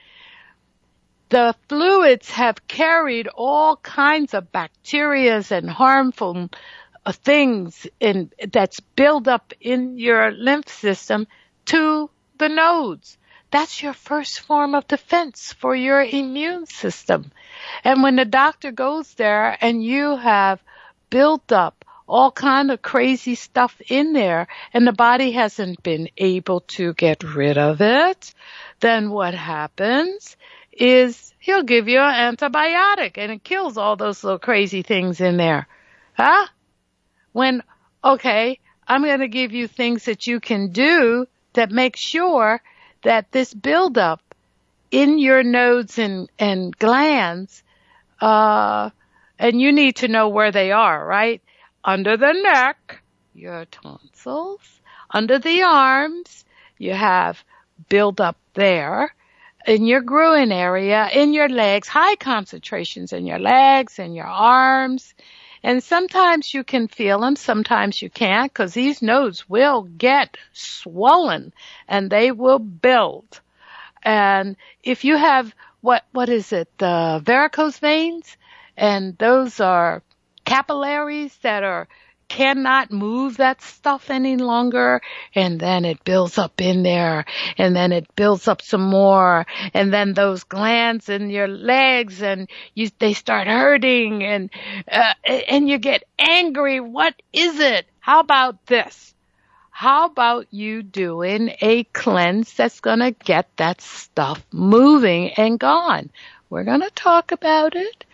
[1.33, 6.47] the fluids have carried all kinds of bacterias and harmful
[7.07, 11.25] uh, things in, that's built up in your lymph system
[11.65, 13.17] to the nodes.
[13.49, 17.31] That's your first form of defense for your immune system.
[17.83, 20.61] And when the doctor goes there and you have
[21.09, 26.59] built up all kind of crazy stuff in there and the body hasn't been able
[26.77, 28.35] to get rid of it,
[28.81, 30.37] then what happens
[30.77, 35.37] is he'll give you an antibiotic and it kills all those little crazy things in
[35.37, 35.67] there.
[36.13, 36.47] Huh?
[37.31, 37.63] When,
[38.03, 42.61] okay, I'm going to give you things that you can do that make sure
[43.03, 44.21] that this buildup
[44.91, 47.63] in your nodes and, and glands,
[48.21, 48.89] uh,
[49.39, 51.41] and you need to know where they are, right?
[51.83, 53.01] Under the neck,
[53.33, 54.61] your tonsils.
[55.09, 56.45] Under the arms,
[56.77, 57.43] you have
[57.89, 59.13] buildup there.
[59.65, 65.13] In your groin area, in your legs, high concentrations in your legs and your arms.
[65.63, 71.53] And sometimes you can feel them, sometimes you can't, because these nodes will get swollen
[71.87, 73.39] and they will build.
[74.03, 78.35] And if you have what what is it, the varicose veins,
[78.75, 80.03] and those are
[80.43, 81.87] capillaries that are
[82.33, 85.01] cannot move that stuff any longer.
[85.35, 87.25] And then it builds up in there.
[87.59, 89.45] And then it builds up some more.
[89.73, 94.23] And then those glands in your legs and you they start hurting.
[94.23, 94.49] And
[94.91, 95.13] uh,
[95.47, 96.79] and you get angry.
[96.79, 97.85] What is it?
[97.99, 99.13] How about this?
[99.69, 106.09] How about you doing a cleanse that's going to get that stuff moving and gone
[106.53, 108.05] we're going to talk about it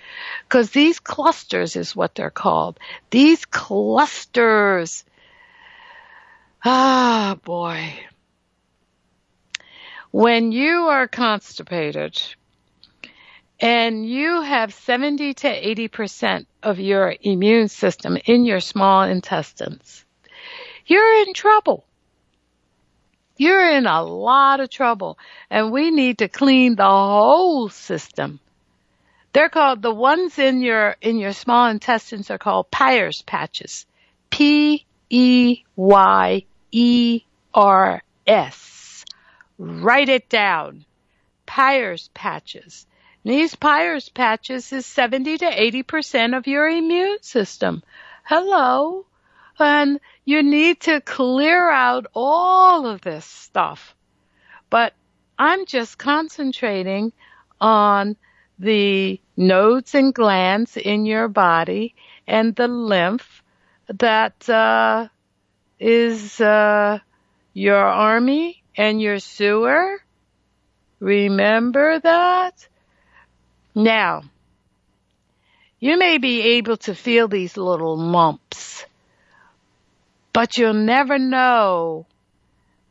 [0.48, 2.80] because these clusters is what they're called.
[3.12, 5.04] These clusters.
[6.64, 7.94] Ah, boy.
[10.12, 12.22] When you are constipated
[13.60, 15.48] and you have 70 to
[15.90, 20.06] 80% of your immune system in your small intestines,
[20.86, 21.86] you're in trouble.
[23.40, 25.18] You're in a lot of trouble
[25.50, 28.40] and we need to clean the whole system
[29.32, 33.86] they're called the ones in your in your small intestines are called Peyer's patches.
[34.30, 37.22] P E Y E
[37.54, 39.06] R S.
[39.58, 40.86] Write it down.
[41.46, 42.86] Peyer's patches.
[43.24, 47.84] These Peyer's patches is 70 to 80% of your immune system.
[48.24, 49.06] Hello.
[49.60, 53.96] And you need to clear out all of this stuff.
[54.70, 54.94] But
[55.38, 57.14] I'm just concentrating
[57.60, 58.16] on
[58.60, 61.96] the nodes and glands in your body
[62.28, 63.42] and the lymph
[63.88, 65.08] that uh,
[65.80, 67.00] is uh,
[67.54, 70.02] your army and your sewer.
[71.00, 72.68] Remember that?
[73.74, 74.24] Now,
[75.80, 78.86] you may be able to feel these little lumps,
[80.34, 82.06] but you'll never know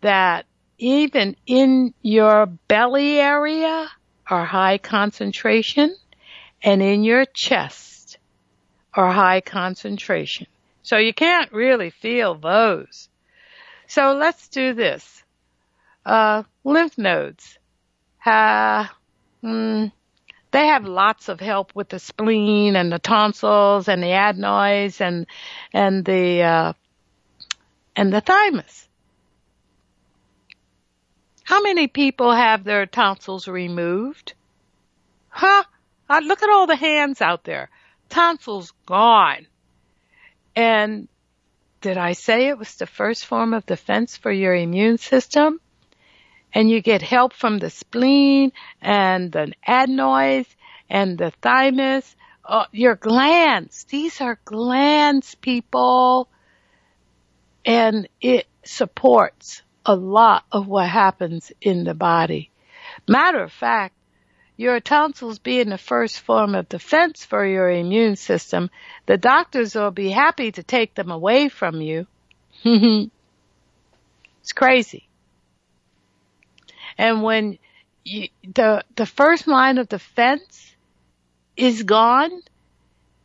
[0.01, 0.47] that
[0.79, 3.89] even in your belly area
[4.29, 5.95] are high concentration
[6.63, 8.19] and in your chest
[8.95, 10.47] are high concentration.
[10.83, 13.09] So you can't really feel those.
[13.87, 15.23] So let's do this.
[16.05, 17.59] Uh, lymph nodes.
[18.25, 18.87] Uh,
[19.43, 19.93] mm,
[20.51, 25.27] they have lots of help with the spleen and the tonsils and the adenoids and
[25.73, 26.73] and the uh,
[27.99, 28.89] and the thymus.
[31.43, 34.35] How many people have their tonsils removed?
[35.29, 35.65] Huh?
[36.09, 37.71] Uh, look at all the hands out there.
[38.09, 39.49] Tonsils gone.
[40.55, 41.09] And
[41.81, 45.59] did I say it was the first form of defense for your immune system?
[46.55, 50.49] and you get help from the spleen and the adenoids
[50.89, 53.85] and the thymus, uh, your glands.
[53.85, 56.29] These are glands, people.
[57.65, 62.51] And it supports a lot of what happens in the body.
[63.07, 63.95] Matter of fact,
[64.57, 68.71] your tonsils being the first form of defense for your immune system,
[69.07, 72.07] the doctors will be happy to take them away from you.
[72.65, 73.11] it's
[74.55, 75.09] crazy.
[76.99, 77.59] And when
[78.05, 80.75] you, the, the first line of defense
[81.57, 82.43] is gone,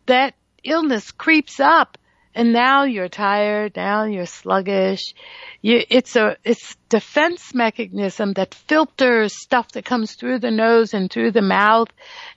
[0.06, 1.98] that illness creeps up
[2.36, 5.14] and now you're tired, now you're sluggish.
[5.62, 11.12] You, it's a, it's defense mechanism that filters stuff that comes through the nose and
[11.12, 11.90] through the mouth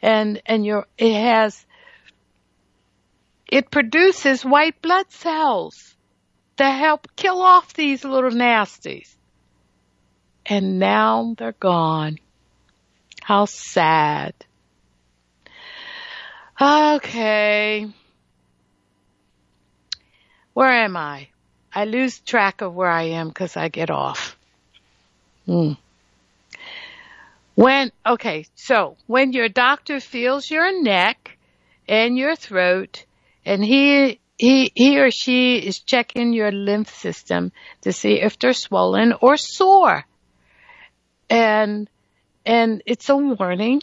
[0.02, 1.64] and, and your, it has,
[3.46, 5.94] it produces white blood cells
[6.56, 9.16] that help kill off these little nasties
[10.48, 12.18] and now they're gone.
[13.22, 14.35] How sad.
[16.61, 17.88] Okay.
[20.57, 21.29] Where am I?
[21.71, 24.38] I lose track of where I am because I get off.
[25.45, 25.73] Hmm.
[27.55, 31.37] When, okay, so when your doctor feels your neck
[31.87, 33.05] and your throat
[33.45, 38.55] and he, he, he or she is checking your lymph system to see if they're
[38.55, 40.07] swollen or sore
[41.29, 41.90] and
[42.47, 43.83] and it's a warning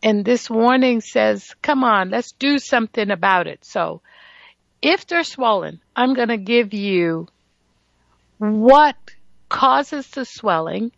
[0.00, 4.00] and this warning says come on let's do something about it so
[4.82, 7.26] if they're swollen i'm going to give you
[8.38, 8.96] what
[9.48, 10.92] causes the swelling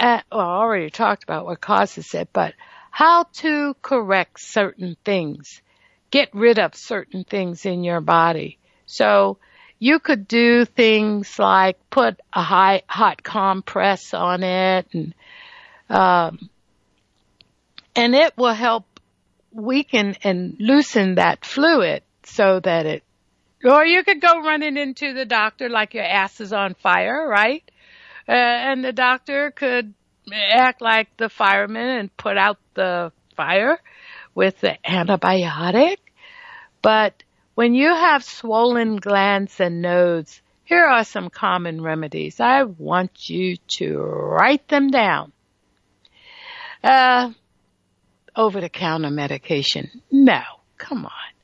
[0.00, 2.54] uh, well, i already talked about what causes it but
[2.98, 5.62] how to correct certain things.
[6.10, 8.58] Get rid of certain things in your body.
[8.86, 9.38] So
[9.78, 15.14] you could do things like put a high, hot compress on it and,
[15.88, 16.50] um,
[17.94, 18.84] and it will help
[19.52, 23.02] weaken and loosen that fluid so that it,
[23.64, 27.68] or you could go running into the doctor like your ass is on fire, right?
[28.28, 29.94] Uh, and the doctor could
[30.32, 33.78] act like the fireman and put out the fire
[34.34, 35.96] with the antibiotic.
[36.82, 37.22] But
[37.54, 42.40] when you have swollen glands and nodes, here are some common remedies.
[42.40, 45.32] I want you to write them down.
[46.84, 47.32] Uh,
[48.36, 50.02] over the counter medication.
[50.12, 50.42] No,
[50.76, 51.37] come on.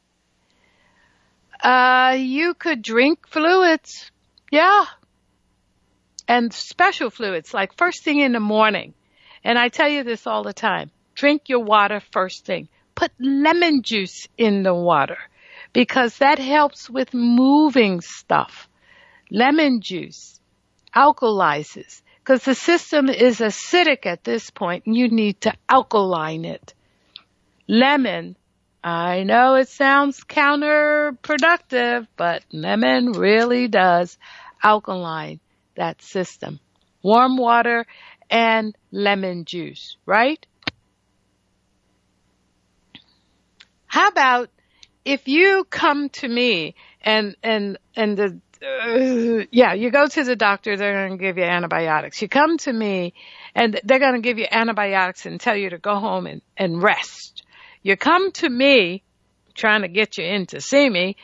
[1.64, 4.10] Uh, you could drink fluids.
[4.52, 4.84] Yeah.
[6.28, 8.92] And special fluids, like first thing in the morning.
[9.42, 10.90] And I tell you this all the time.
[11.14, 12.68] Drink your water first thing.
[12.94, 15.16] Put lemon juice in the water
[15.72, 18.68] because that helps with moving stuff.
[19.30, 20.38] Lemon juice
[20.94, 26.74] alkalizes because the system is acidic at this point and you need to alkaline it.
[27.66, 28.36] Lemon,
[28.84, 34.18] I know it sounds counterproductive, but lemon really does
[34.62, 35.40] alkaline
[35.74, 36.60] that system.
[37.02, 37.86] Warm water
[38.28, 40.44] and lemon juice, right?
[43.86, 44.50] How about
[45.06, 50.36] if you come to me and and and the uh, yeah, you go to the
[50.36, 52.20] doctor, they're going to give you antibiotics.
[52.20, 53.14] You come to me
[53.54, 56.82] and they're going to give you antibiotics and tell you to go home and, and
[56.82, 57.44] rest.
[57.84, 59.04] You come to me
[59.54, 61.16] trying to get you in to see me.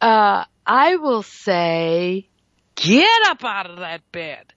[0.00, 2.28] Uh, I will say,
[2.76, 4.54] get up out of that bed.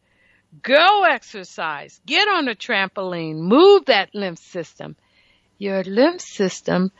[0.61, 1.99] Go exercise.
[2.05, 3.37] Get on a trampoline.
[3.37, 4.95] Move that lymph system.
[5.57, 6.91] Your lymph system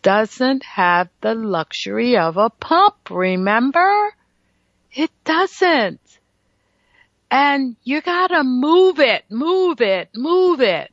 [0.00, 4.14] doesn't have the luxury of a pump, remember?
[4.90, 6.00] It doesn't.
[7.30, 10.90] And you gotta move it, move it, move it.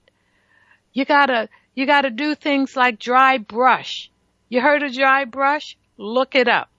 [0.94, 4.12] You gotta, you gotta do things like dry brush.
[4.50, 5.78] You heard of dry brush?
[5.98, 6.70] Look it up.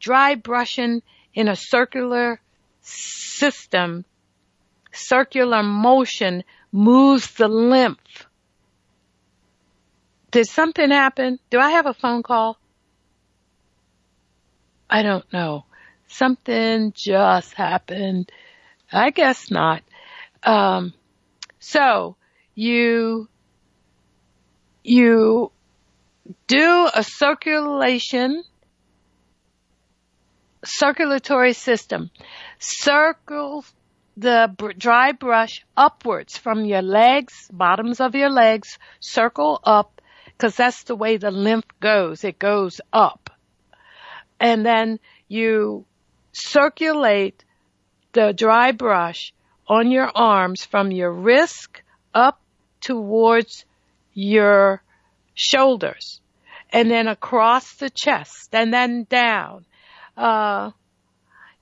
[0.00, 1.02] Dry brushing
[1.34, 2.40] in a circular
[2.80, 4.04] system
[4.92, 8.26] circular motion moves the lymph.
[10.30, 11.38] Did something happen?
[11.50, 12.58] Do I have a phone call?
[14.88, 15.64] I don't know.
[16.06, 18.30] Something just happened.
[18.90, 19.82] I guess not.
[20.42, 20.92] Um,
[21.58, 22.16] so
[22.54, 23.28] you,
[24.84, 25.50] you
[26.46, 28.42] do a circulation,
[30.64, 32.10] circulatory system.
[32.58, 33.64] Circle
[34.16, 40.00] the br- dry brush upwards from your legs, bottoms of your legs, circle up,
[40.38, 42.24] cause that's the way the lymph goes.
[42.24, 43.30] It goes up
[44.42, 45.86] and then you
[46.32, 47.44] circulate
[48.12, 49.32] the dry brush
[49.68, 51.80] on your arms from your wrist
[52.12, 52.40] up
[52.80, 53.64] towards
[54.14, 54.82] your
[55.34, 56.20] shoulders
[56.70, 59.64] and then across the chest and then down.
[60.16, 60.70] Uh,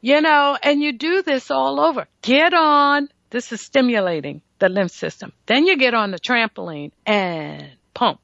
[0.00, 2.06] you know, and you do this all over.
[2.22, 3.08] Get on.
[3.30, 5.32] This is stimulating the lymph system.
[5.46, 8.20] Then you get on the trampoline and pump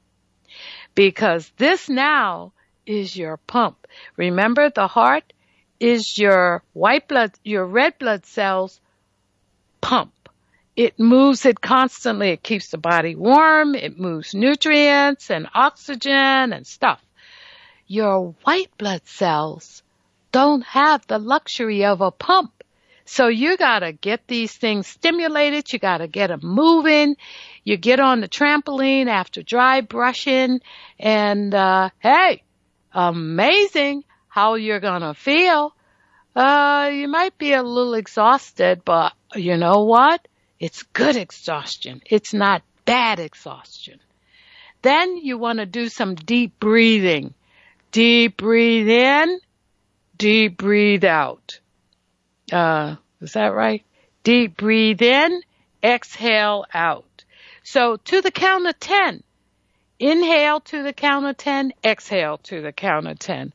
[0.95, 2.53] because this now
[2.85, 3.87] is your pump.
[4.15, 5.33] Remember the heart
[5.79, 8.81] is your white blood, your red blood cells
[9.81, 10.13] pump.
[10.77, 12.29] It moves it constantly.
[12.29, 13.73] It keeps the body warm.
[13.73, 17.03] It moves nutrients and oxygen and stuff.
[17.87, 19.81] Your white blood cells
[20.31, 22.51] don't have the luxury of a pump.
[23.05, 25.73] So you gotta get these things stimulated.
[25.73, 27.15] You gotta get them moving.
[27.63, 30.59] You get on the trampoline after dry brushing
[30.99, 32.43] and, uh, hey,
[32.93, 35.73] amazing how you're gonna feel.
[36.35, 40.27] Uh, you might be a little exhausted, but you know what?
[40.59, 42.01] It's good exhaustion.
[42.05, 43.99] It's not bad exhaustion.
[44.81, 47.33] Then you want to do some deep breathing.
[47.91, 49.39] Deep breathe in,
[50.17, 51.59] deep breathe out.
[52.51, 53.83] Uh, is that right?
[54.23, 55.41] Deep breathe in,
[55.83, 57.23] exhale out.
[57.63, 59.23] So to the count of 10,
[59.99, 63.51] Inhale to the count of 10, exhale to the count of 10.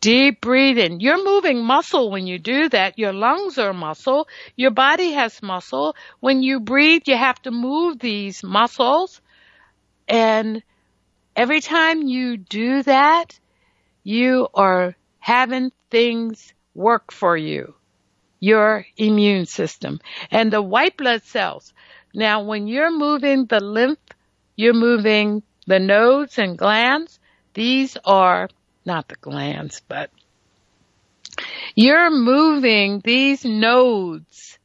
[0.00, 1.00] Deep breathing.
[1.00, 2.98] You're moving muscle when you do that.
[2.98, 4.28] Your lungs are muscle.
[4.56, 5.94] Your body has muscle.
[6.20, 9.20] When you breathe, you have to move these muscles.
[10.08, 10.62] And
[11.36, 13.38] every time you do that,
[14.02, 17.74] you are having things work for you.
[18.38, 21.74] Your immune system and the white blood cells.
[22.14, 23.98] Now, when you're moving the lymph,
[24.56, 27.20] you're moving the nodes and glands,
[27.52, 28.48] these are
[28.84, 30.10] not the glands, but
[31.74, 34.58] you're moving these nodes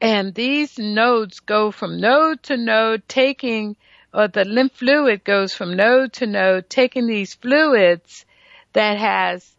[0.00, 3.76] and these nodes go from node to node taking
[4.12, 8.24] or the lymph fluid goes from node to node taking these fluids
[8.72, 9.54] that has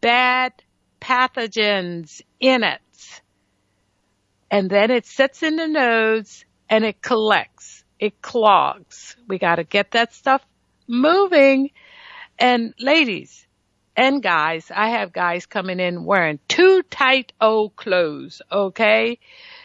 [0.00, 0.52] bad
[1.00, 2.80] pathogens in it.
[4.50, 9.16] And then it sits in the nodes and it collects it clogs.
[9.28, 10.44] We got to get that stuff
[10.86, 11.70] moving.
[12.38, 13.46] And ladies
[13.96, 18.42] and guys, I have guys coming in wearing too tight old clothes.
[18.52, 19.18] Okay.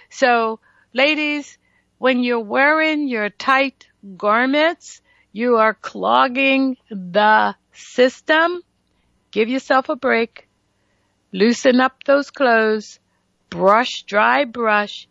[0.09, 0.59] So
[0.93, 1.57] ladies,
[1.97, 5.01] when you're wearing your tight garments,
[5.33, 8.61] you are clogging the system.
[9.31, 10.47] Give yourself a break.
[11.31, 12.99] Loosen up those clothes.
[13.49, 15.07] Brush, dry brush.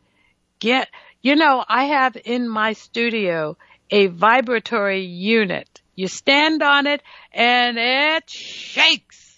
[0.58, 0.88] Get,
[1.22, 3.56] you know, I have in my studio
[3.90, 5.79] a vibratory unit.
[6.00, 9.36] You stand on it and it shakes,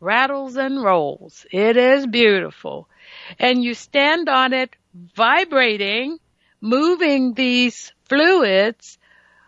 [0.00, 1.44] rattles and rolls.
[1.52, 2.88] It is beautiful.
[3.38, 6.20] And you stand on it vibrating,
[6.62, 8.96] moving these fluids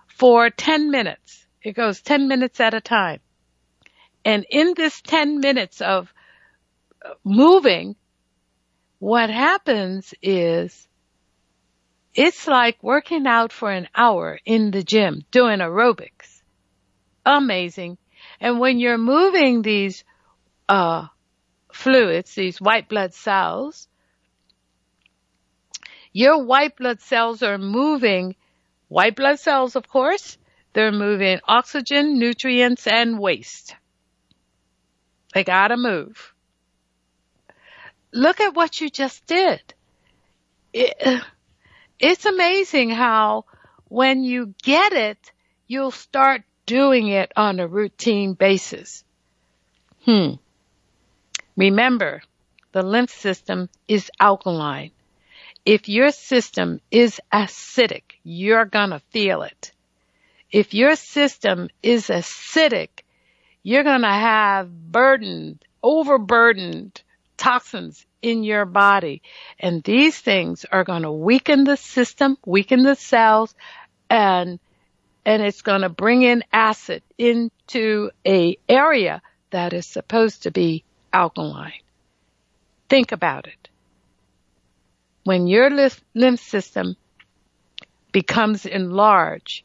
[0.09, 1.47] for 10 minutes.
[1.63, 3.21] It goes 10 minutes at a time.
[4.23, 6.13] And in this 10 minutes of
[7.03, 7.97] uh, moving,
[8.99, 10.87] what happens is
[12.15, 16.43] it's like working out for an hour in the gym doing aerobics.
[17.25, 17.99] Amazing.
[18.41, 20.05] And when you're moving these,
[20.69, 21.07] uh,
[21.73, 23.89] fluids, these white blood cells,
[26.13, 28.35] your white blood cells are moving
[28.89, 30.37] white blood cells, of course.
[30.73, 33.75] They're moving oxygen, nutrients, and waste.
[35.35, 36.35] They gotta move.
[38.13, 39.63] Look at what you just did.
[40.73, 41.23] It,
[42.01, 43.45] it's amazing how
[43.89, 45.33] when you get it,
[45.67, 49.05] you'll start doing it on a routine basis.
[50.05, 50.35] Hmm.
[51.57, 52.23] Remember,
[52.73, 54.93] the lymph system is alkaline.
[55.67, 59.73] If your system is acidic, you're gonna feel it.
[60.51, 63.03] If your system is acidic,
[63.63, 67.03] you're gonna have burdened, overburdened
[67.37, 69.23] toxins in your body.
[69.59, 73.55] And these things are going to weaken the system, weaken the cells,
[74.09, 74.59] and
[75.25, 80.83] and it's going to bring in acid into a area that is supposed to be
[81.13, 81.83] alkaline.
[82.89, 83.69] Think about it.
[85.25, 86.97] When your lymph system
[88.13, 89.63] becomes enlarged,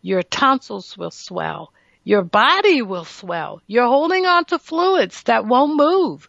[0.00, 1.72] your tonsils will swell.
[2.02, 3.62] Your body will swell.
[3.66, 6.28] You're holding on to fluids that won't move.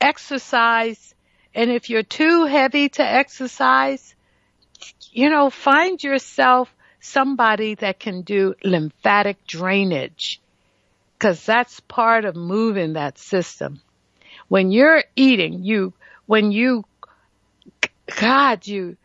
[0.00, 1.14] Exercise,
[1.54, 4.14] and if you're too heavy to exercise,
[5.10, 10.40] you know, find yourself somebody that can do lymphatic drainage.
[11.18, 13.80] Cause that's part of moving that system.
[14.48, 15.94] When you're eating, you,
[16.26, 16.84] when you,
[18.20, 18.96] God, you,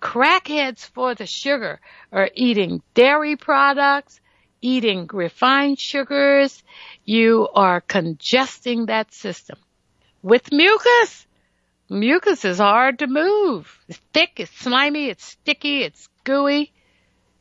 [0.00, 1.80] crackheads for the sugar
[2.12, 4.20] are eating dairy products,
[4.60, 6.62] eating refined sugars.
[7.04, 9.58] You are congesting that system.
[10.22, 11.26] With mucus,
[11.88, 13.78] mucus is hard to move.
[13.88, 16.72] It's thick, it's slimy, it's sticky, it's gooey.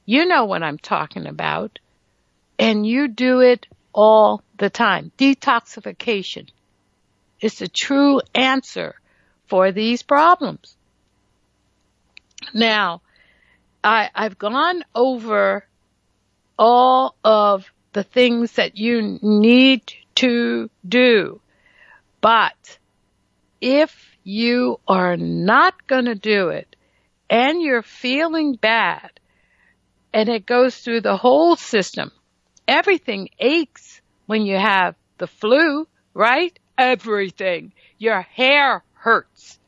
[0.06, 1.80] You know what I'm talking about.
[2.60, 5.12] And you do it all the time.
[5.18, 6.50] Detoxification
[7.42, 8.96] is the true answer
[9.48, 10.76] for these problems.
[12.54, 13.02] Now,
[13.84, 15.66] I, I've gone over
[16.58, 19.82] all of the things that you need
[20.16, 21.42] to do,
[22.22, 22.80] but
[23.62, 26.76] if you are not going to do it
[27.30, 29.12] and you're feeling bad
[30.14, 32.12] and it goes through the whole system.
[32.68, 36.58] Everything aches when you have the flu, right?
[36.78, 37.72] Everything.
[37.98, 39.60] Your hair hurts.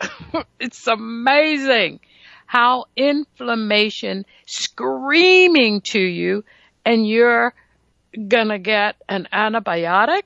[0.60, 2.00] it's amazing
[2.46, 6.44] how inflammation screaming to you
[6.84, 7.54] and you're
[8.28, 10.22] gonna get an antibiotic.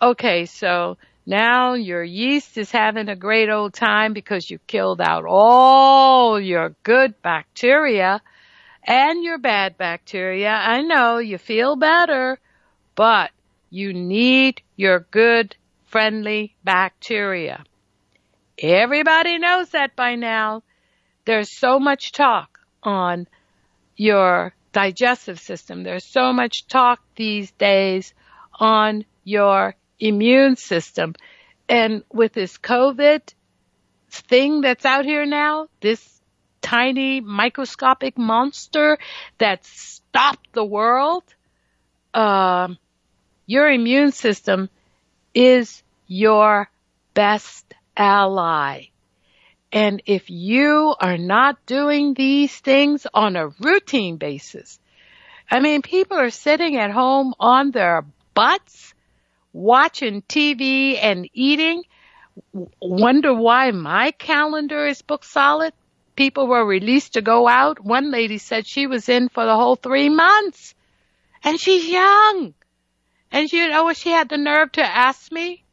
[0.00, 5.24] Okay, so now your yeast is having a great old time because you killed out
[5.26, 8.20] all your good bacteria
[8.84, 10.50] and your bad bacteria.
[10.50, 12.38] I know you feel better,
[12.94, 13.30] but
[13.70, 17.64] you need your good friendly bacteria.
[18.58, 20.62] Everybody knows that by now.
[21.24, 23.26] There's so much talk on
[23.96, 25.82] your digestive system.
[25.82, 28.12] There's so much talk these days
[28.60, 31.14] on your immune system.
[31.68, 33.22] And with this COVID
[34.10, 36.20] thing that's out here now, this
[36.62, 38.98] tiny microscopic monster
[39.38, 41.22] that stopped the world,
[42.14, 42.68] uh,
[43.46, 44.68] your immune system
[45.34, 46.68] is your
[47.14, 48.86] best ally.
[49.72, 54.78] And if you are not doing these things on a routine basis,
[55.50, 58.94] I mean, people are sitting at home on their butts
[59.56, 61.82] watching TV and eating,
[62.80, 65.72] wonder why my calendar is booked solid.
[66.14, 67.82] People were released to go out.
[67.82, 70.74] One lady said she was in for the whole three months.
[71.42, 72.54] And she's young.
[73.32, 75.64] And you know she had the nerve to ask me?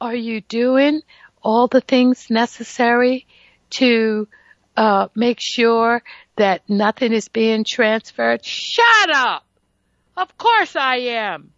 [0.00, 1.02] Are you doing
[1.42, 3.26] all the things necessary
[3.70, 4.28] to
[4.76, 6.02] uh, make sure
[6.36, 8.44] that nothing is being transferred?
[8.44, 9.44] Shut up!
[10.16, 11.52] Of course I am.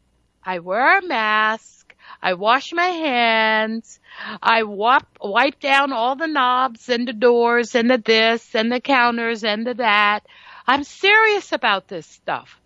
[0.44, 1.94] I wear a mask.
[2.22, 3.98] I wash my hands.
[4.42, 8.80] I wipe, wipe down all the knobs and the doors and the this and the
[8.80, 10.24] counters and the that.
[10.66, 12.60] I'm serious about this stuff.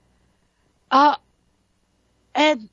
[0.91, 1.17] Uh,
[2.35, 2.69] and,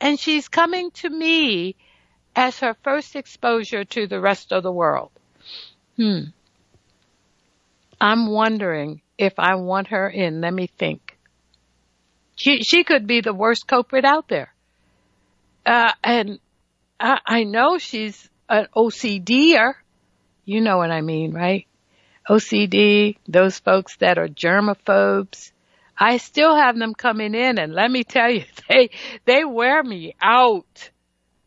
[0.00, 1.76] and she's coming to me
[2.34, 5.10] as her first exposure to the rest of the world.
[5.96, 6.24] Hmm.
[8.00, 10.40] I'm wondering if I want her in.
[10.40, 11.07] Let me think.
[12.38, 14.54] She she could be the worst culprit out there.
[15.66, 16.38] Uh, and
[16.98, 19.74] I, I know she's an OCDer.
[20.44, 21.66] You know what I mean, right?
[22.28, 25.50] OCD, those folks that are germaphobes.
[25.98, 28.90] I still have them coming in and let me tell you, they,
[29.24, 30.90] they wear me out.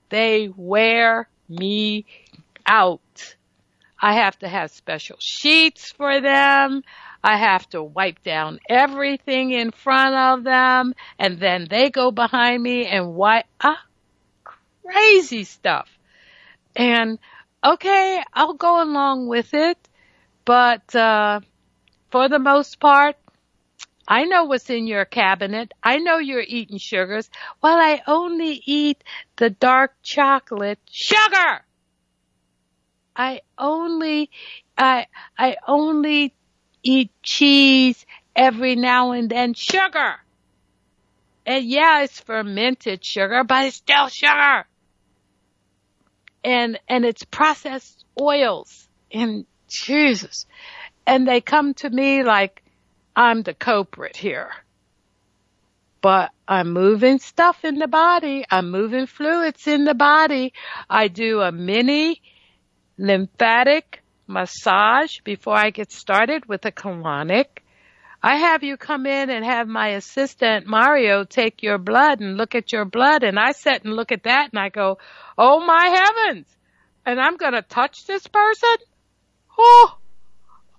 [0.10, 2.06] They wear me
[2.66, 3.00] out.
[4.00, 6.84] I have to have special sheets for them.
[7.24, 12.62] I have to wipe down everything in front of them and then they go behind
[12.64, 13.84] me and wipe, ah,
[14.84, 15.90] crazy stuff.
[16.76, 17.20] And
[17.64, 19.78] okay, I'll go along with it,
[20.46, 21.42] but, uh,
[22.10, 23.16] for the most part,
[24.08, 25.72] I know what's in your cabinet.
[25.82, 27.30] I know you're eating sugars.
[27.62, 29.04] Well, I only eat
[29.38, 31.64] the dark chocolate sugar.
[33.16, 34.30] I only,
[34.78, 35.08] I,
[35.38, 36.34] I only
[36.84, 38.06] eat cheese
[38.36, 39.54] every now and then.
[39.54, 40.16] Sugar!
[41.46, 44.66] And yeah, it's fermented sugar, but it's still sugar.
[46.44, 50.46] and, and it's processed oils and Jesus.
[51.08, 52.64] And they come to me like
[53.16, 54.52] I'm the culprit here.
[56.02, 58.46] But I'm moving stuff in the body.
[58.50, 60.54] I'm moving fluids in the body.
[60.90, 62.22] I do a mini
[62.98, 67.60] lymphatic massage before I get started with a colonic.
[68.24, 72.54] I have you come in and have my assistant Mario take your blood and look
[72.54, 75.00] at your blood and I sit and look at that and I go,
[75.38, 76.46] Oh my heavens!
[77.06, 78.76] And I'm gonna touch this person?
[79.58, 79.98] Oh,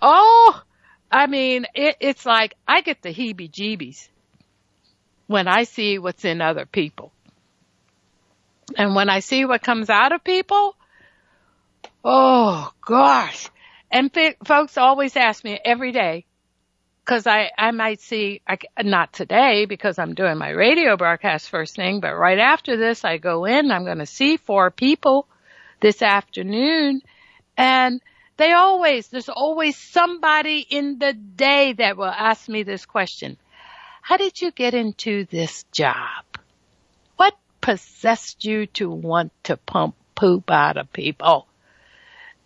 [0.01, 0.62] oh,
[1.11, 4.09] I mean, it, it's like I get the heebie jeebies
[5.26, 7.12] when I see what's in other people.
[8.76, 10.76] And when I see what comes out of people,
[12.05, 13.48] oh gosh.
[13.90, 14.11] And
[14.44, 16.24] folks always ask me every day,
[17.05, 21.76] cause I, I might see, I, not today because I'm doing my radio broadcast first
[21.76, 25.26] thing, but right after this I go in, I'm going to see four people
[25.80, 27.03] this afternoon
[27.57, 28.00] and
[28.38, 33.36] they always, there's always somebody in the day that will ask me this question.
[34.00, 36.24] How did you get into this job?
[37.16, 41.46] What possessed you to want to pump poop out of people?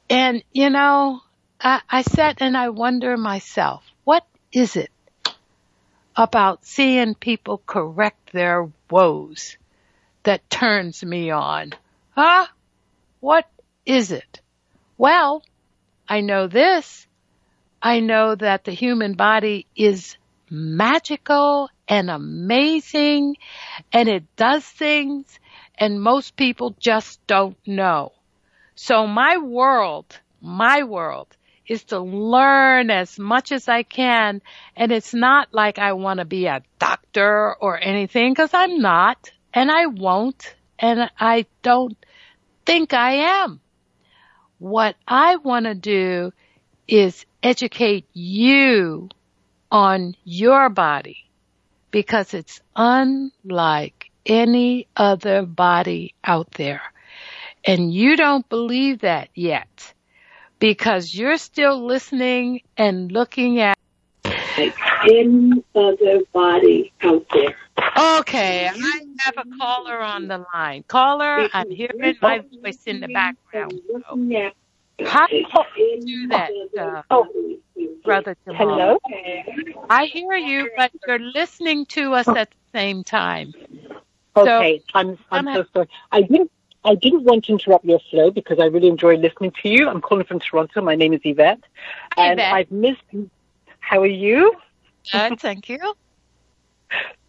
[0.09, 1.21] And you know,
[1.61, 4.91] I, I sat and I wonder myself, what is it
[6.15, 9.57] about seeing people correct their woes
[10.23, 11.73] that turns me on?
[12.11, 12.47] Huh?
[13.21, 13.47] What
[13.85, 14.41] is it?
[14.97, 15.43] Well,
[16.09, 17.07] I know this.
[17.83, 20.17] I know that the human body is
[20.51, 23.37] magical and amazing
[23.93, 25.39] and it does things
[25.77, 28.13] and most people just don't know.
[28.77, 31.35] So my world, my world
[31.67, 34.43] is to learn as much as I can
[34.77, 39.31] and it's not like I want to be a doctor or anything because I'm not
[39.53, 41.97] and I won't and I don't
[42.67, 43.61] think I am.
[44.59, 46.33] What I want to do
[46.87, 49.09] is educate you
[49.73, 51.25] on your body
[51.91, 56.83] because it's unlike any other body out there.
[57.67, 59.93] And you don't believe that yet
[60.61, 63.77] because you're still listening and looking at
[64.25, 67.57] any other body out there.
[67.97, 70.85] Okay, I have a caller on the line.
[70.87, 73.81] Caller, I'm hearing my voice in the background.
[75.05, 77.27] How do you do that, uh, oh,
[78.05, 78.59] Brother Jamal?
[78.59, 78.99] Hello?
[79.91, 83.53] I hear you, but you're listening to us at the same time.
[84.37, 85.89] Okay, so, I'm, I'm so sorry.
[86.13, 86.51] I didn't,
[86.87, 89.89] I didn't want to interrupt your flow because I really enjoy listening to you.
[89.89, 90.81] I'm calling from Toronto.
[90.83, 91.59] My name is Yvette.
[92.17, 92.55] Hi, and Yvette.
[92.55, 93.03] I've missed,
[93.81, 94.55] how are you?
[95.11, 95.81] Good, thank you.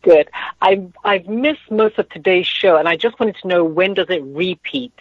[0.04, 0.30] Good.
[0.62, 4.08] I've, I've missed most of today's show and I just wanted to know when does
[4.10, 4.94] it repeat?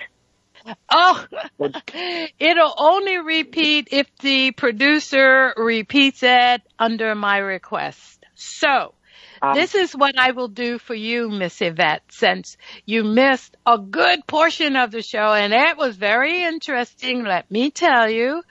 [0.89, 1.25] Oh,
[2.39, 8.25] it'll only repeat if the producer repeats it under my request.
[8.35, 8.95] So,
[9.43, 13.79] Um, this is what I will do for you, Miss Yvette, since you missed a
[13.79, 18.43] good portion of the show and it was very interesting, let me tell you.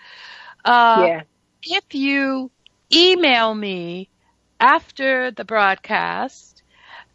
[0.64, 1.22] Uh, yeah.
[1.64, 2.52] if you
[2.94, 4.10] email me
[4.60, 6.64] after the broadcast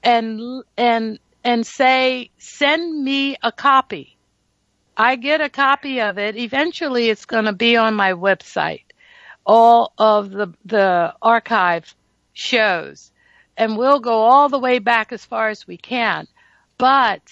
[0.03, 4.17] and and and say send me a copy
[4.97, 8.85] i get a copy of it eventually it's going to be on my website
[9.47, 11.95] all of the the archive
[12.33, 13.11] shows
[13.61, 16.27] and we'll go all the way back as far as we can
[16.79, 17.23] but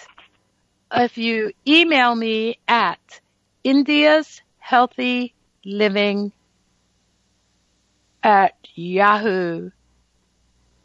[0.94, 3.20] if you email me at
[3.64, 6.30] india's healthy living
[8.22, 9.70] at yahoo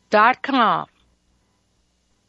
[0.10, 0.88] dot com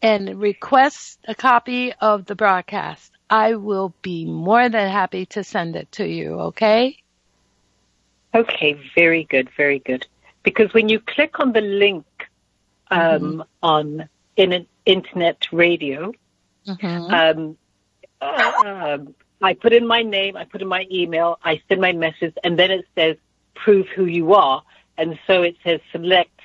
[0.05, 3.11] and request a copy of the broadcast.
[3.31, 6.99] I will be more than happy to send it to you, okay?
[8.35, 10.07] Okay, very good, very good.
[10.43, 12.05] Because when you click on the link
[12.95, 13.59] um, Mm-hmm.
[13.63, 16.13] on in an internet radio,
[16.69, 17.15] Mm-hmm.
[17.15, 17.59] um,
[18.21, 18.99] uh,
[19.43, 22.59] I put in my name, I put in my email, I send my message, and
[22.59, 23.17] then it says
[23.55, 24.63] prove who you are,
[24.97, 26.41] and so it says select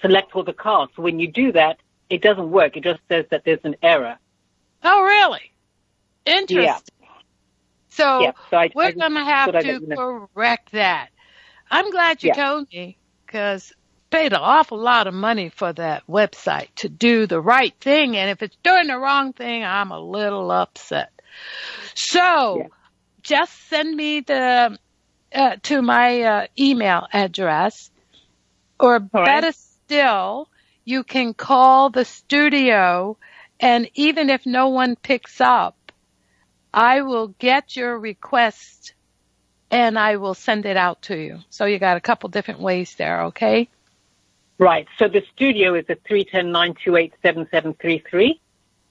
[0.00, 0.92] select all the cards.
[0.96, 1.78] So when you do that,
[2.10, 2.76] it doesn't work.
[2.76, 4.18] It just says that there's an error.
[4.82, 5.52] oh, really?
[6.26, 7.08] Interesting.
[7.90, 9.96] So yeah, so I, we're going to have to let you know.
[10.34, 11.10] correct that.
[11.70, 12.34] I'm glad you Yeah.
[12.34, 13.72] told me because
[14.12, 18.16] paid an awful lot of money for that website to do the right thing.
[18.16, 21.10] And if it's doing the wrong thing, I'm a little upset.
[21.94, 22.68] So Yeah.
[23.22, 24.78] just send me the,
[25.34, 27.90] uh, to my uh, email address
[28.78, 29.24] or right.
[29.24, 30.48] better still,
[30.84, 33.18] you can call the studio
[33.60, 35.76] and even if no one picks up,
[36.74, 38.94] I will get your request
[39.70, 41.40] and I will send it out to you.
[41.48, 43.70] So you got a couple different ways there, okay?
[44.58, 44.86] Right.
[44.98, 48.38] So the studio is at 310-928-7733?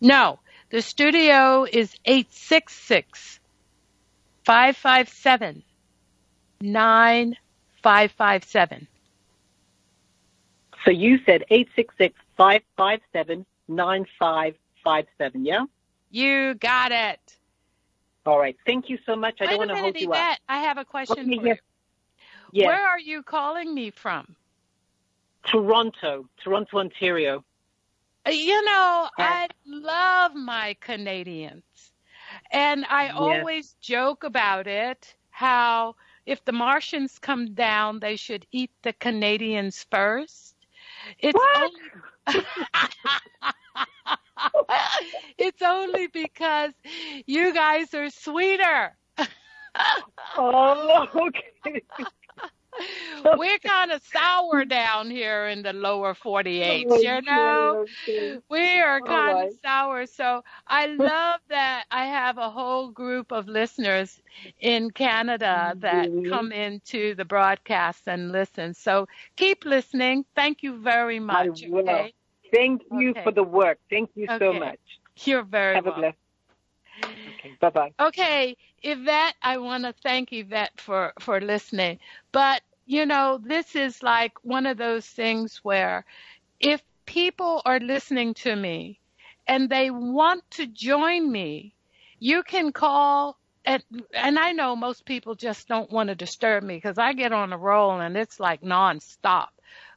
[0.01, 0.39] No,
[0.70, 3.39] the studio is 866
[4.43, 5.64] 557
[6.62, 8.88] 9557.
[10.84, 11.43] So you said
[12.39, 13.45] 866-557-9557,
[15.36, 15.66] yeah?
[16.09, 17.20] You got it.
[18.26, 18.57] All right.
[18.66, 19.38] Thank you so much.
[19.41, 20.34] I don't want to hold you Yvette.
[20.34, 20.39] up.
[20.49, 21.57] I have a question Okay, for yes.
[21.57, 21.62] you.
[22.62, 22.68] Yes.
[22.68, 24.36] Where are you calling me from?
[25.45, 27.43] Toronto, Toronto, Ontario.
[28.27, 29.37] Uh, You know, Yeah.
[29.39, 31.93] I love my Canadians.
[32.51, 38.71] And I always joke about it, how if the Martians come down, they should eat
[38.83, 40.55] the Canadians first.
[41.19, 41.53] It's What?
[41.53, 41.91] only
[45.37, 46.73] It's only because
[47.25, 48.97] you guys are sweeter.
[50.37, 51.83] Oh, okay.
[53.36, 57.77] We're kind of sour down here in the lower 48, Oh, you know?
[58.07, 58.39] okay.
[58.49, 59.45] We are kind right.
[59.45, 60.05] of sour.
[60.05, 64.21] So I love that I have a whole group of listeners
[64.59, 66.23] in Canada that Mhm.
[66.23, 68.73] come into the broadcast and listen.
[68.73, 70.25] So keep listening.
[70.36, 71.63] Thank you very much.
[71.73, 72.13] Okay.
[72.53, 73.23] Thank you Okay.
[73.23, 73.79] for the work.
[73.89, 74.79] Thank you so much.
[75.25, 76.17] You're very Have a blessed.
[77.29, 77.55] Okay.
[77.59, 77.93] Bye bye.
[77.99, 81.99] Okay, Yvette, I want to thank Yvette for, for listening.
[82.32, 86.05] But, you know, this is like one of those things where
[86.59, 88.99] if people are listening to me
[89.47, 91.73] and they want to join me,
[92.19, 96.75] you can call and, and I know most people just don't want to disturb me
[96.75, 99.49] because I get on a roll and it's like nonstop.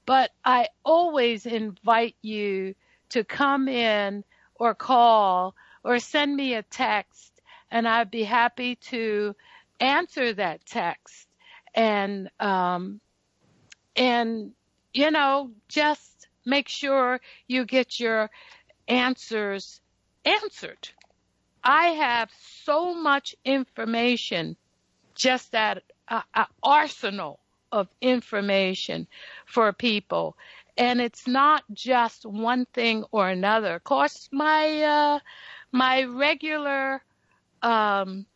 [0.05, 2.74] But I always invite you
[3.11, 4.22] to come in
[4.57, 9.35] or call or send me a text and I'd be happy to
[9.80, 11.26] answer that text
[11.75, 13.01] and um
[13.97, 14.53] and
[14.93, 18.31] you know just make sure you get your
[18.89, 19.81] answers
[20.25, 20.89] answered.
[21.62, 22.31] I have
[22.64, 24.57] so much information
[25.14, 26.22] just that uh,
[26.62, 27.41] arsenal
[27.72, 29.07] of information
[29.47, 30.37] for people
[30.77, 33.77] and it's not just one thing or another.
[33.77, 35.18] Of course, my uh,
[35.72, 37.03] my regular
[37.62, 38.27] um,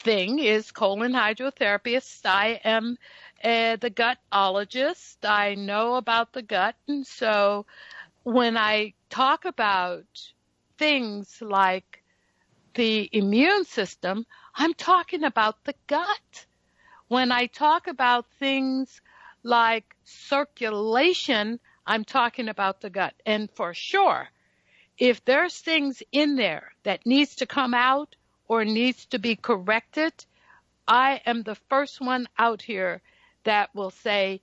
[0.00, 2.24] thing is colon hydrotherapist.
[2.24, 2.96] I am
[3.42, 5.16] uh, the gutologist.
[5.24, 7.66] I know about the gut, and so
[8.22, 10.06] when I talk about
[10.76, 12.02] things like
[12.74, 16.46] the immune system, I'm talking about the gut.
[17.08, 19.00] When I talk about things
[19.42, 23.14] like circulation, I'm talking about the gut.
[23.24, 24.28] And for sure,
[24.98, 28.14] if there's things in there that needs to come out
[28.48, 30.12] or needs to be corrected,
[30.86, 33.02] I am the first one out here
[33.44, 34.40] that will say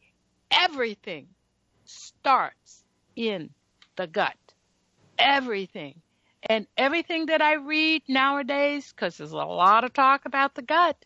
[0.51, 1.27] everything
[1.85, 2.83] starts
[3.15, 3.49] in
[3.95, 4.37] the gut.
[5.17, 6.01] Everything.
[6.47, 11.03] And everything that I read nowadays, because there's a lot of talk about the gut,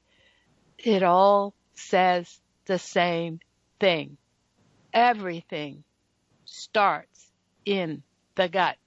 [0.77, 3.39] it all says the same
[3.79, 4.17] thing.
[4.93, 5.83] Everything
[6.45, 7.31] starts
[7.65, 8.03] in
[8.35, 8.77] the gut.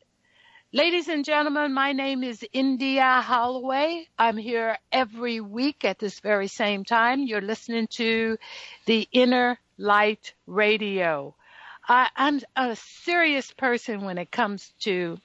[0.74, 4.08] Ladies and gentlemen, my name is India Holloway.
[4.18, 7.24] I'm here every week at this very same time.
[7.24, 8.38] You're listening to
[8.86, 11.34] the Inner Light Radio.
[11.86, 15.18] I, I'm a serious person when it comes to